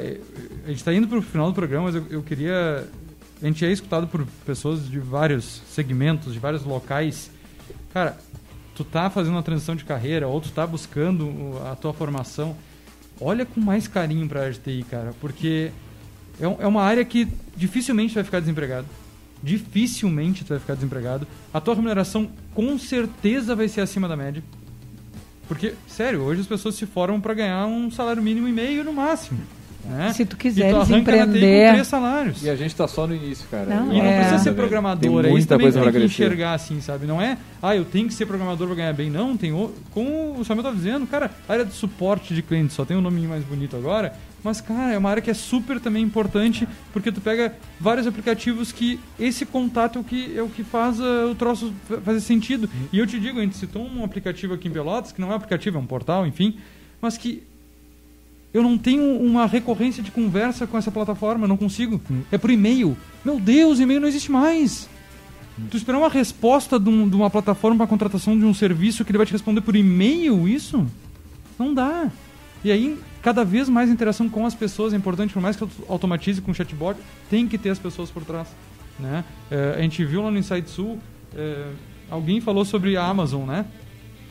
[0.64, 2.88] a gente está indo para o final do programa, mas eu, eu queria
[3.42, 7.30] a gente é escutado por pessoas de vários segmentos, de vários locais.
[7.92, 8.16] Cara,
[8.74, 12.56] tu tá fazendo uma transição de carreira ou tu tá buscando a tua formação,
[13.20, 15.70] olha com mais carinho para a área de TI, cara, porque
[16.40, 18.86] é, é uma área que dificilmente vai ficar desempregado.
[19.42, 21.26] Dificilmente tu vai ficar desempregado.
[21.52, 24.42] A tua remuneração com certeza vai ser acima da média.
[25.48, 28.92] Porque, sério, hoje as pessoas se formam para ganhar um salário mínimo e meio no
[28.92, 29.40] máximo.
[29.88, 30.12] Né?
[30.12, 31.70] Se tu E quiseres TI com empreender.
[31.72, 32.42] três salários.
[32.42, 33.66] E a gente tá só no início, cara.
[33.66, 34.16] Não, E não É.
[34.16, 36.04] precisa ser Tem programador, é isso muita coisa tem crescer.
[36.06, 37.06] enxergar assim, sabe?
[37.06, 39.08] Não é, ah, eu tenho que ser programador pra ganhar bem.
[39.10, 42.72] Não, tem o, como o Samuel tá dizendo, cara, a área de suporte de cliente
[42.72, 44.12] só tem um nominho mais bonito agora,
[44.42, 48.70] mas, cara, é uma área que é super também importante, porque tu pega vários aplicativos
[48.72, 52.20] que esse contato é o que, é o que faz ah, o troço fa- fazer
[52.20, 52.68] sentido.
[52.92, 55.32] E eu te digo, a gente citou um aplicativo aqui em Pelotas, que não é
[55.32, 56.56] um aplicativo, é um portal, enfim,
[57.00, 57.42] mas que
[58.56, 62.00] eu não tenho uma recorrência de conversa com essa plataforma, eu não consigo.
[62.32, 62.96] É por e-mail.
[63.24, 64.88] Meu Deus, e-mail não existe mais.
[65.70, 69.10] Tu esperar uma resposta de, um- de uma plataforma para contratação de um serviço que
[69.10, 70.86] ele vai te responder por e-mail, isso?
[71.58, 72.10] Não dá.
[72.64, 75.84] E aí, cada vez mais interação com as pessoas é importante, por mais que auto-
[75.88, 76.98] automatize com chatbot,
[77.30, 78.48] tem que ter as pessoas por trás.
[78.98, 79.24] Né?
[79.50, 80.98] É, a gente viu lá no Inside Sul,
[81.34, 81.66] é,
[82.10, 83.66] alguém falou sobre a Amazon, né?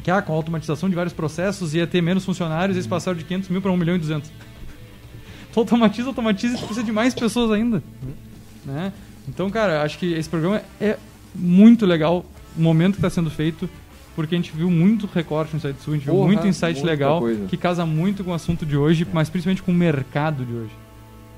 [0.06, 3.24] Que ah, com a automatização de vários processos ia ter menos funcionários, eles passaram de
[3.24, 4.32] 500 mil para 1 milhão e 200.
[5.52, 7.82] Tu automatiza, automatiza e precisa de mais pessoas ainda.
[8.64, 8.94] Né?
[9.28, 11.00] Então, cara, acho que esse programa é
[11.34, 12.24] muito legal,
[12.56, 13.68] o momento que está sendo feito,
[14.16, 16.86] porque a gente viu muito recorte no Inside Sul, a gente viu Porra, muito insight
[16.86, 17.48] legal, coisa.
[17.48, 20.72] que casa muito com o assunto de hoje, mas principalmente com o mercado de hoje.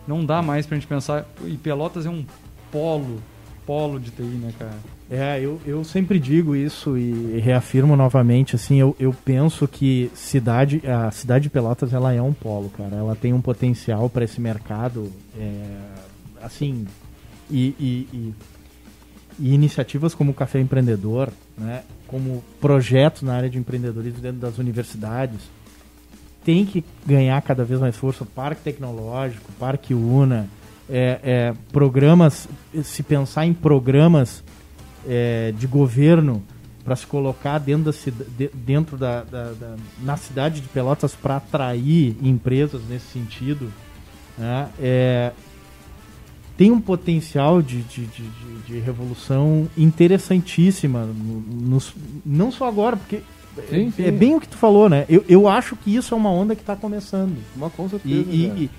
[0.05, 2.25] Não dá mais pra gente pensar, e Pelotas é um
[2.69, 3.23] polo,
[3.67, 4.77] polo de TI, né, cara?
[5.11, 10.81] É, eu, eu sempre digo isso e reafirmo novamente, assim, eu, eu penso que cidade,
[10.87, 12.95] a cidade de Pelotas, ela é um polo, cara.
[12.95, 15.77] Ela tem um potencial para esse mercado, é,
[16.41, 16.87] assim,
[17.51, 18.33] e, e, e-
[19.39, 24.57] e iniciativas como o Café Empreendedor, né, como projetos na área de empreendedorismo dentro das
[24.57, 25.41] universidades,
[26.43, 28.25] tem que ganhar cada vez mais força.
[28.25, 30.47] Parque Tecnológico, Parque Una,
[30.89, 32.47] é, é, programas,
[32.83, 34.43] se pensar em programas
[35.07, 36.41] é, de governo
[36.83, 37.97] para se colocar dentro da,
[38.53, 43.71] dentro da, da- da- na cidade de Pelotas para atrair empresas nesse sentido,
[44.37, 45.31] né, é,
[46.55, 48.23] tem um potencial de, de, de,
[48.67, 51.93] de- revolução interessantíssima, no- nos-
[52.25, 53.21] não só agora, porque
[53.69, 54.03] Sim, é, sim.
[54.05, 55.05] é bem o que tu falou, né?
[55.09, 57.35] Eu, eu acho que isso é uma onda que está começando.
[57.55, 58.13] Mas com certeza.
[58.29, 58.69] e, e-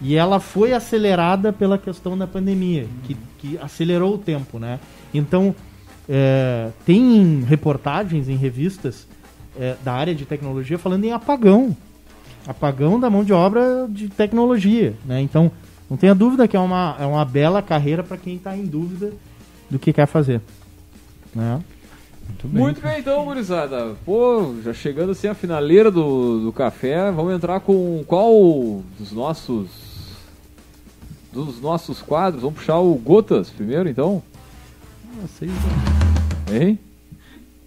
[0.00, 4.78] e ela foi acelerada pela questão da pandemia, que, que acelerou o tempo, né?
[5.12, 5.54] Então,
[6.08, 9.06] é, tem reportagens em revistas
[9.58, 11.76] é, da área de tecnologia falando em apagão.
[12.46, 15.20] Apagão da mão de obra de tecnologia, né?
[15.20, 15.50] Então,
[15.88, 19.12] não tenha dúvida que é uma, é uma bela carreira para quem está em dúvida
[19.70, 20.40] do que quer fazer.
[21.34, 21.60] Né?
[22.44, 23.94] Muito bem, então, gurizada.
[24.04, 29.85] Pô, já chegando assim a finaleira do, do café, vamos entrar com qual dos nossos
[31.32, 32.42] dos nossos quadros?
[32.42, 34.22] Vamos puxar o Gotas primeiro, então?
[35.20, 35.48] Não sei,
[36.52, 36.78] Hein?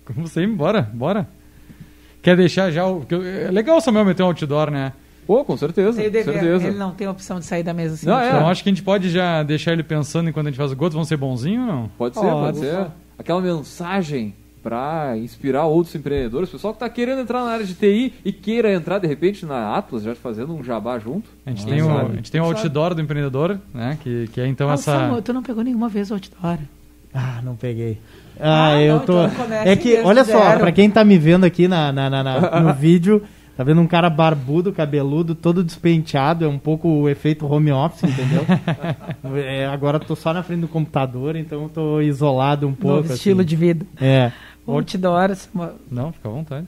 [0.06, 1.28] Como você, bora, bora.
[2.22, 3.06] Quer deixar já o.
[3.46, 4.94] É legal o Samuel meter um outdoor, né?
[5.26, 6.68] Pô, com certeza, com dever, certeza.
[6.68, 8.08] Ele não tem opção de sair da mesa assim.
[8.08, 8.30] Não, é.
[8.30, 10.76] Então acho que a gente pode já deixar ele pensando enquanto a gente faz o
[10.76, 10.94] gosto.
[10.94, 11.88] Vão ser bonzinhos ou não?
[11.98, 12.42] Pode ser, Pode.
[12.42, 12.88] pode ser.
[13.18, 18.14] Aquela mensagem para inspirar outros empreendedores, pessoal que tá querendo entrar na área de TI
[18.26, 21.30] e queira entrar de repente na Atlas, já fazendo um jabá junto.
[21.46, 23.98] A gente Quem tem o, a gente tem o outdoor do empreendedor, né?
[24.04, 24.92] Que, que é então Ah, essa.
[25.00, 26.58] Samuel, tu não pegou nenhuma vez o outdoor.
[27.14, 27.98] Ah, não peguei.
[28.40, 29.26] Ah, Ah, eu não, tô.
[29.26, 32.60] então é que, olha só, pra quem tá me vendo aqui na, na- na- na-
[32.62, 33.22] no vídeo,
[33.58, 38.04] tá vendo um cara barbudo, cabeludo, todo despenteado, é um pouco o efeito home office,
[38.04, 38.46] entendeu?
[39.36, 42.98] É, agora eu tô só na frente do computador, então eu tô isolado um pouco.
[43.04, 43.48] Novo estilo assim.
[43.50, 43.86] de vida.
[44.00, 44.32] É.
[44.72, 45.30] Outdoor.
[45.90, 46.68] Não, fica à vontade.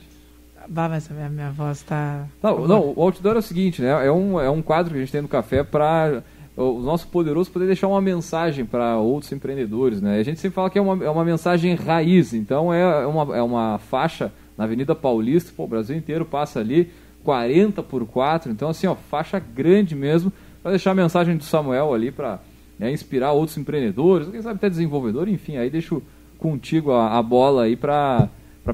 [0.67, 2.27] Bah, mas a minha, minha voz tá.
[2.41, 4.05] Não, não, o outdoor é o seguinte, né?
[4.05, 6.23] É um, é um quadro que a gente tem no café para
[6.55, 10.19] o nosso poderoso poder deixar uma mensagem para outros empreendedores, né?
[10.19, 13.41] A gente sempre fala que é uma, é uma mensagem raiz, então é uma, é
[13.41, 16.91] uma faixa na Avenida Paulista, pô, o Brasil inteiro passa ali,
[17.23, 20.31] 40 por 4, então assim, ó, faixa grande mesmo,
[20.61, 22.39] para deixar a mensagem do Samuel ali para
[22.81, 26.03] inspirar outros empreendedores, quem sabe até desenvolvedor, enfim, aí deixo
[26.41, 28.27] contigo a, a bola aí para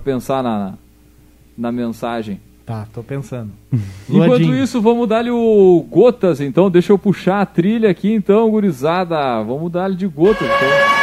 [0.04, 0.74] pensar na,
[1.58, 2.40] na mensagem.
[2.66, 3.52] Tá, tô pensando.
[4.10, 4.64] Enquanto Luadinho.
[4.64, 6.72] isso, vamos dar-lhe o Gotas, então.
[6.72, 9.42] Deixa eu puxar a trilha aqui, então, gurizada.
[9.44, 10.98] Vamos dar-lhe de Gotas, então.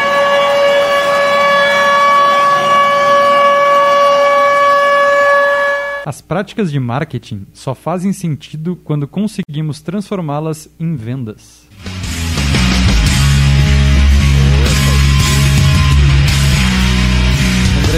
[6.06, 11.63] As práticas de marketing só fazem sentido quando conseguimos transformá-las em vendas.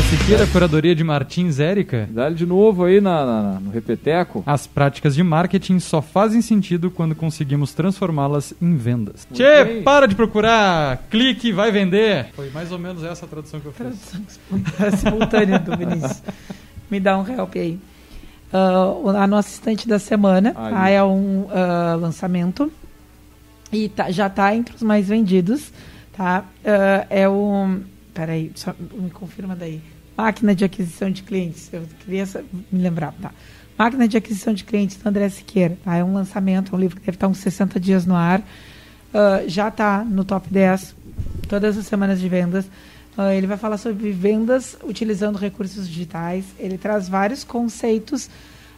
[0.02, 2.08] Siqueira, curadoria de Martins Érica.
[2.10, 4.42] Dá de novo aí na, na- no repeteco.
[4.46, 9.26] As práticas de marketing só fazem sentido quando conseguimos transformá-las em vendas.
[9.28, 9.82] Muito Tchê, bem.
[9.82, 12.26] para de procurar, clique, vai vender.
[12.34, 14.12] Foi mais ou menos essa a tradução que eu fiz.
[14.76, 16.22] Tradução simultânea do Vinícius.
[16.90, 17.78] Me dá um help aí.
[19.02, 20.72] O- a nossa assistente da semana Aí.
[20.72, 22.70] tá, é um ah, lançamento
[23.72, 25.72] e tá- já está entre os mais vendidos.
[26.16, 26.44] Tá?
[26.64, 27.78] Ah, é o.
[28.16, 29.82] Peraí, só me confirma daí.
[30.16, 31.68] Máquina de aquisição de clientes.
[31.70, 32.24] Eu queria
[32.72, 33.12] me lembrar.
[33.20, 33.30] Tá.
[33.78, 35.76] Máquina de aquisição de clientes do André Siqueira.
[35.84, 35.96] Tá?
[35.96, 38.42] É um lançamento, um livro que deve estar uns 60 dias no ar.
[39.12, 40.96] Ah, já está no top 10
[41.46, 42.64] todas as semanas de vendas.
[43.18, 46.46] Ah, ele vai falar sobre vendas utilizando recursos digitais.
[46.58, 48.30] Ele traz vários conceitos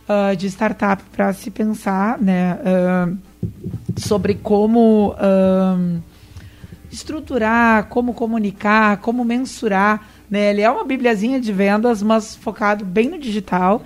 [0.09, 2.59] ah, de startup para se pensar né,
[3.97, 5.15] sobre como
[6.91, 10.07] estruturar, como comunicar, como mensurar.
[10.31, 10.51] Né?
[10.51, 13.83] Ele é uma bibliazinha de vendas, mas focado bem no digital.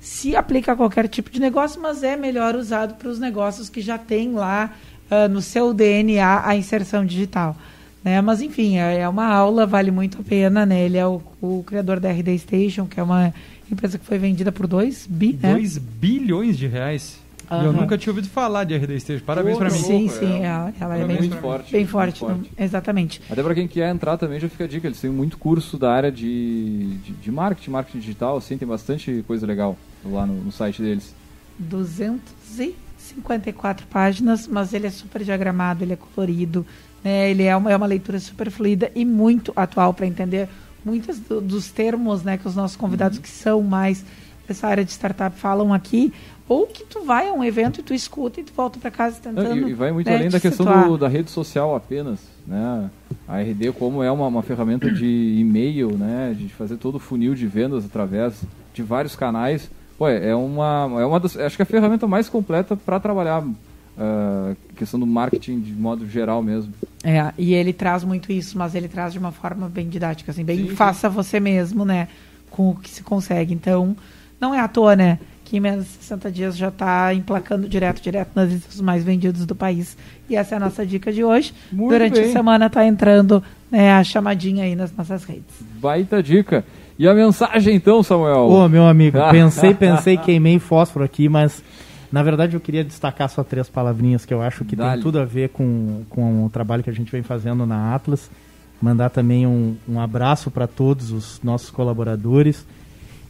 [0.00, 3.80] Se aplica a qualquer tipo de negócio, mas é melhor usado para os negócios que
[3.80, 4.74] já têm lá
[5.10, 7.56] ah, no seu DNA a inserção digital.
[8.02, 8.20] Né?
[8.20, 10.64] Mas, enfim, é é uma aula, vale muito a pena.
[10.64, 10.84] Né?
[10.84, 13.34] Ele é o, o criador da RD Station, que é uma
[13.70, 15.52] empresa que foi vendida por 2 bi, né?
[15.52, 17.19] 2 bilhões de reais.
[17.50, 19.22] E eu nunca tinha ouvido falar de RD Stage.
[19.22, 19.70] Parabéns tá mim.
[19.70, 20.46] Sim, sim, é.
[20.46, 21.72] ela, ela é bem, muito forte.
[21.72, 22.50] bem muito forte, forte.
[22.56, 23.20] não- exatamente.
[23.28, 25.92] Até pra quem quer entrar também já fica a dica, eles têm muito curso da
[25.92, 30.52] área de, de, de marketing, marketing digital, assim, tem bastante coisa legal lá no, no
[30.52, 31.12] site deles.
[31.58, 36.64] 254 páginas, mas ele é super diagramado, ele é colorido,
[37.02, 37.30] né?
[37.30, 40.48] ele é uma, é uma leitura super fluida e muito atual para entender
[40.84, 43.22] muitos do- dos termos né, que os nossos convidados Uhum.
[43.22, 44.04] que são mais
[44.48, 46.12] dessa área de startup falam aqui,
[46.50, 49.20] ou que tu vai a um evento e tu escuta e tu volta para casa
[49.24, 49.68] Não, tentando.
[49.68, 52.90] e, e vai muito né, além da questão do- da rede social apenas, né?
[53.28, 56.34] A RD como é uma, uma ferramenta de e-mail, né?
[56.36, 58.34] De fazer todo o funil de vendas através
[58.74, 59.70] de vários canais.
[59.96, 63.44] Pô, é uma, é uma das, acho que é a ferramenta mais completa para trabalhar
[63.96, 66.72] ah, questão do marketing de modo geral mesmo.
[67.04, 70.42] É, e ele traz muito isso, mas ele traz de uma forma bem didática, assim,
[70.44, 70.74] bem Sim, sim.
[70.74, 72.08] faça você mesmo, né?
[72.50, 73.54] Com o que se consegue.
[73.54, 73.96] Então,
[74.40, 75.20] não é à toa, né?
[75.50, 79.44] Que em menos de 60 dias já está emplacando direto, direto nas listas mais vendidos
[79.44, 79.98] do país.
[80.28, 81.52] E essa é a nossa dica de hoje.
[81.72, 82.30] Muito Durante bem.
[82.30, 85.52] a semana está entrando né, a chamadinha aí nas nossas redes.
[85.80, 86.64] Baita dica.
[86.96, 88.46] E a mensagem então, Samuel?
[88.46, 91.64] Ô, meu amigo, pensei, pensei, queimei fósforo aqui, mas
[92.12, 94.92] na verdade eu queria destacar só três palavrinhas que eu acho que Dale.
[94.92, 98.30] tem tudo a ver com, com o trabalho que a gente vem fazendo na Atlas.
[98.80, 102.64] Mandar também um, um abraço para todos os nossos colaboradores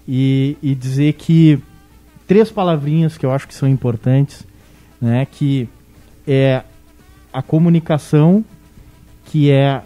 [0.07, 1.59] e, e dizer que
[2.31, 4.47] três palavrinhas que eu acho que são importantes,
[5.01, 5.69] né, que
[6.25, 6.63] é
[7.33, 8.45] a comunicação,
[9.25, 9.83] que é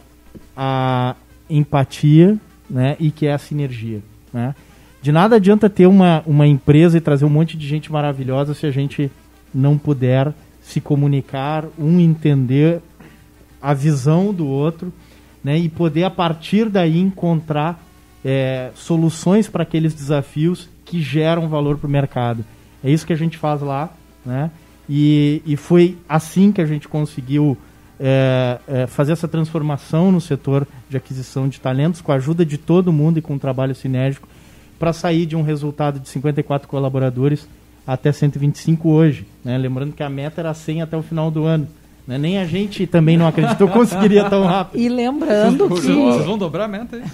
[0.55, 1.17] a
[1.49, 2.39] empatia
[2.69, 4.03] né, e que é a sinergia.
[4.31, 4.55] Né?
[5.01, 8.67] De nada adianta ter uma, uma empresa e trazer um monte de gente maravilhosa se
[8.67, 9.11] a gente
[9.55, 10.31] não puder
[10.61, 12.83] se comunicar, um entender
[13.59, 14.93] a visão do outro
[15.43, 17.83] né, e poder a partir daí encontrar
[18.23, 22.45] é, soluções para aqueles desafios que geram valor para o mercado.
[22.83, 23.91] É isso que a gente faz lá,
[24.25, 24.51] né?
[24.89, 27.57] E, e foi assim que a gente conseguiu
[27.99, 32.59] é, é, fazer essa transformação no setor de aquisição de talentos com a ajuda de
[32.59, 34.29] todo mundo e com um trabalho sinérgico
[34.79, 37.49] para sair de um resultado de 54 colaboradores
[37.87, 39.27] até 125 hoje.
[39.45, 39.57] Né?
[39.57, 41.69] Lembrando que a meta era 100 até o final do ano.
[42.07, 42.19] Né?
[42.19, 44.81] Nem a gente também não acreditou que conseguiria tão rápido.
[44.81, 45.81] E lembrando que.
[45.81, 47.05] vocês vão dobrar a meta aí?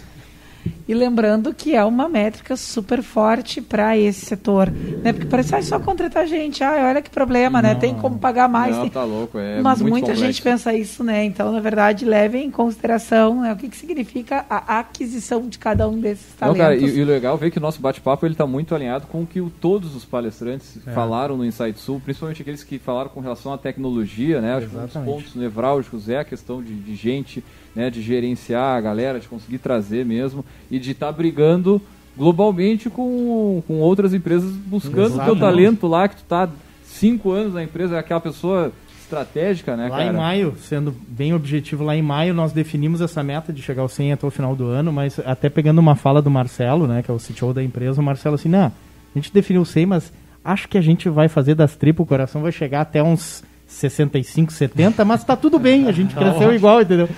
[0.87, 4.69] E lembrando que é uma métrica super forte para esse setor.
[4.71, 5.13] Né?
[5.13, 6.65] Porque parece ah, é só contratar gente.
[6.65, 7.75] Ah, olha que problema, né?
[7.75, 7.81] Não.
[7.81, 8.75] Tem como pagar mais.
[8.75, 10.25] Não, tem- tá louco, é Mas muito muita complexo.
[10.27, 11.25] gente pensa isso, né?
[11.25, 15.89] Então, na verdade, levem em consideração né, o que, que significa a aquisição de cada
[15.89, 16.61] um desses Não, talentos.
[16.61, 19.07] cara, e, e o legal é ver que o nosso bate-papo ele tá muito alinhado
[19.07, 20.91] com o que o- todos os palestrantes É.
[20.91, 24.55] falaram no Insight Sul, principalmente aqueles que falaram com relação à tecnologia, né?
[24.57, 27.45] Acho que um dos pontos nevrálgicos é a questão de, de gente,
[27.75, 27.91] né?
[27.91, 31.81] De gerenciar a galera, de conseguir trazer mesmo e de estar brigando
[32.17, 36.49] globalmente com, com outras empresas buscando o teu talento lá, que tu tá
[36.85, 40.13] cinco anos na empresa, é aquela pessoa estratégica, né, Lá cara?
[40.13, 43.89] em maio, sendo bem objetivo, lá em maio nós definimos essa meta de chegar ao
[43.89, 47.11] 100 até o final do ano, mas até pegando uma fala do Marcelo, né, que
[47.11, 48.73] é o CTO da empresa, o Marcelo assim, não, a
[49.17, 50.13] gente definiu o 100, mas
[50.45, 54.53] acho que a gente vai fazer das tripas, o coração vai chegar até uns 65,
[54.53, 57.09] 70, mas tá tudo bem, a gente cresceu igual, entendeu?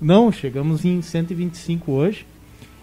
[0.00, 2.24] Não, chegamos em 125 hoje,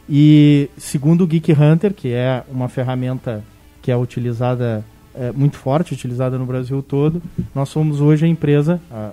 [0.09, 3.43] e segundo o Geek Hunter, que é uma ferramenta
[3.82, 7.22] que é utilizada, é, muito forte, utilizada no Brasil todo,
[7.53, 9.11] nós somos hoje a empresa, a,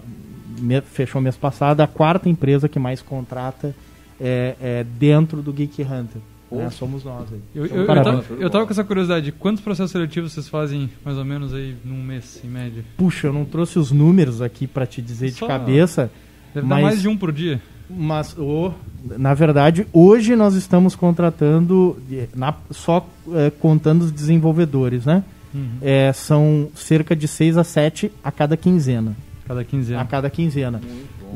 [0.58, 3.74] me- fechou mês passado, a quarta empresa que mais contrata
[4.20, 6.20] é, é, dentro do Geek Hunter.
[6.50, 6.70] né?
[6.70, 7.40] Somos nós aí.
[7.54, 9.32] Eu, eu, eu, tava, eu tava com essa curiosidade.
[9.32, 12.84] Quantos processos seletivos vocês fazem, mais ou menos, aí num mês, em média?
[12.96, 16.10] Puxa, eu não trouxe os números aqui para te dizer Só de cabeça.
[16.54, 17.60] Deve mas, dar mais de um por dia.
[17.94, 18.72] Mas, oh,
[19.18, 21.96] na verdade, hoje nós estamos contratando,
[22.34, 25.24] na, só é, contando os desenvolvedores, né?
[25.54, 25.78] Uhum.
[25.82, 29.14] É, são cerca de 6 a 7 a cada quinzena.
[29.46, 30.00] Cada quinzena.
[30.00, 30.80] A cada quinzena.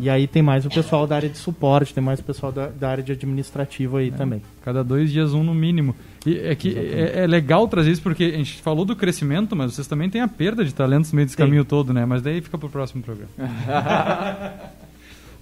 [0.01, 2.69] E aí tem mais o pessoal da área de suporte, tem mais o pessoal da,
[2.69, 4.43] da área de administrativo aí é, também.
[4.63, 5.95] Cada dois dias um no mínimo.
[6.25, 9.75] E é que é, é, legal trazer isso porque a gente falou do crescimento, mas
[9.75, 12.05] vocês também têm a perda de talentos no meio desse caminho todo, né?
[12.05, 13.31] Mas daí fica pro próximo programa.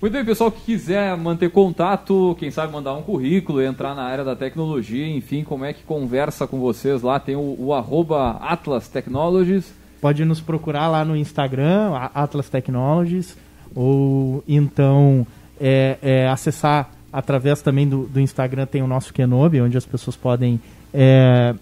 [0.05, 4.23] Muito bem, pessoal que quiser manter contato, quem sabe mandar um currículo, entrar na área
[4.23, 8.87] da tecnologia, enfim, como é que conversa com vocês lá, tem o, o arroba Atlas
[8.87, 9.73] Technologies.
[10.03, 13.35] Pode nos procurar lá no Instagram, Atlas Technologies,
[13.75, 15.27] ou então
[15.59, 20.17] é, é, acessar através também do, do, Instagram, tem o nosso Kenobi, onde as pessoas
[20.17, 20.61] podem
[20.93, 21.55] é,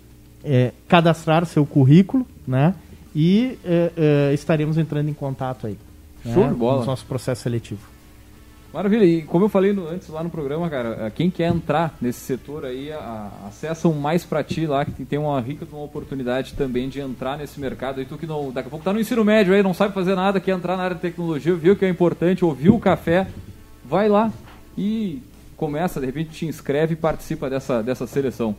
[0.43, 2.75] é cadastrar seu currículo, né?
[3.15, 5.79] E é, é, estaremos entrando em contato aí.
[6.25, 6.81] Show né, de bola.
[6.81, 7.92] No nosso processo seletivo.
[8.73, 11.95] Maravilha, e como eu falei no, antes lá no programa, cara, eh, quem quer entrar
[12.01, 15.85] nesse setor aí, a, acessa um Mais Pra Ti lá, que tem uma rica uma
[15.85, 18.01] oportunidade também de entrar nesse mercado.
[18.01, 20.15] E tu que não, daqui a pouco tá no ensino médio aí, não sabe fazer
[20.15, 23.27] nada, quer entrar na área de tecnologia, viu que é importante, ouviu o café,
[23.85, 24.33] vai lá
[24.77, 25.21] e
[25.55, 28.57] começa, de repente te inscreve e participa dessa, dessa seleção.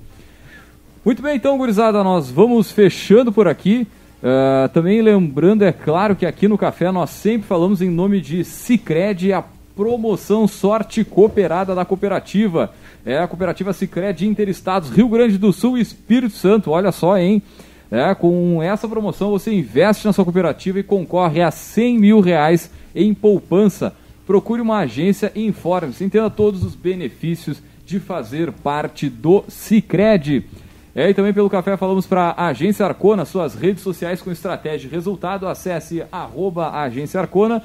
[1.03, 3.87] Muito bem, então, gurizada, nós vamos fechando por aqui.
[4.21, 8.45] Uh, também lembrando, é claro, que aqui no Café nós sempre falamos em nome de
[8.45, 9.43] Cicred, a
[9.75, 12.73] promoção Sorte Cooperada da cooperativa.
[13.05, 16.71] É a cooperativa Sicredi Interestados Rio Grande do Sul e Espírito Santo.
[16.71, 17.41] Olha só, hein?
[17.91, 22.71] É, com essa promoção você investe na sua cooperativa e concorre a 100 mil reais
[22.95, 23.93] em poupança.
[24.25, 26.03] Procure uma agência e informe-se.
[26.03, 30.45] Entenda todos os benefícios de fazer parte do Sicredi.
[30.95, 34.87] É, e também pelo café falamos para a Agência Arcona, suas redes sociais com estratégia
[34.87, 35.47] e resultado.
[35.47, 37.63] Acesse arroba Agência Arcona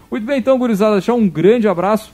[0.10, 2.14] Muito bem, então, gurizada, deixar um grande abraço.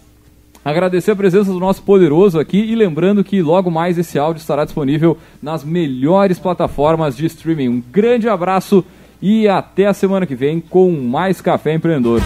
[0.66, 4.66] Agradecer a presença do nosso poderoso aqui e lembrando que logo mais esse áudio estará
[4.66, 7.68] disponível nas melhores plataformas de streaming.
[7.68, 8.84] Um grande abraço
[9.22, 12.22] e até a semana que vem com mais Café Empreendedor.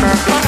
[0.00, 0.44] Uh-huh.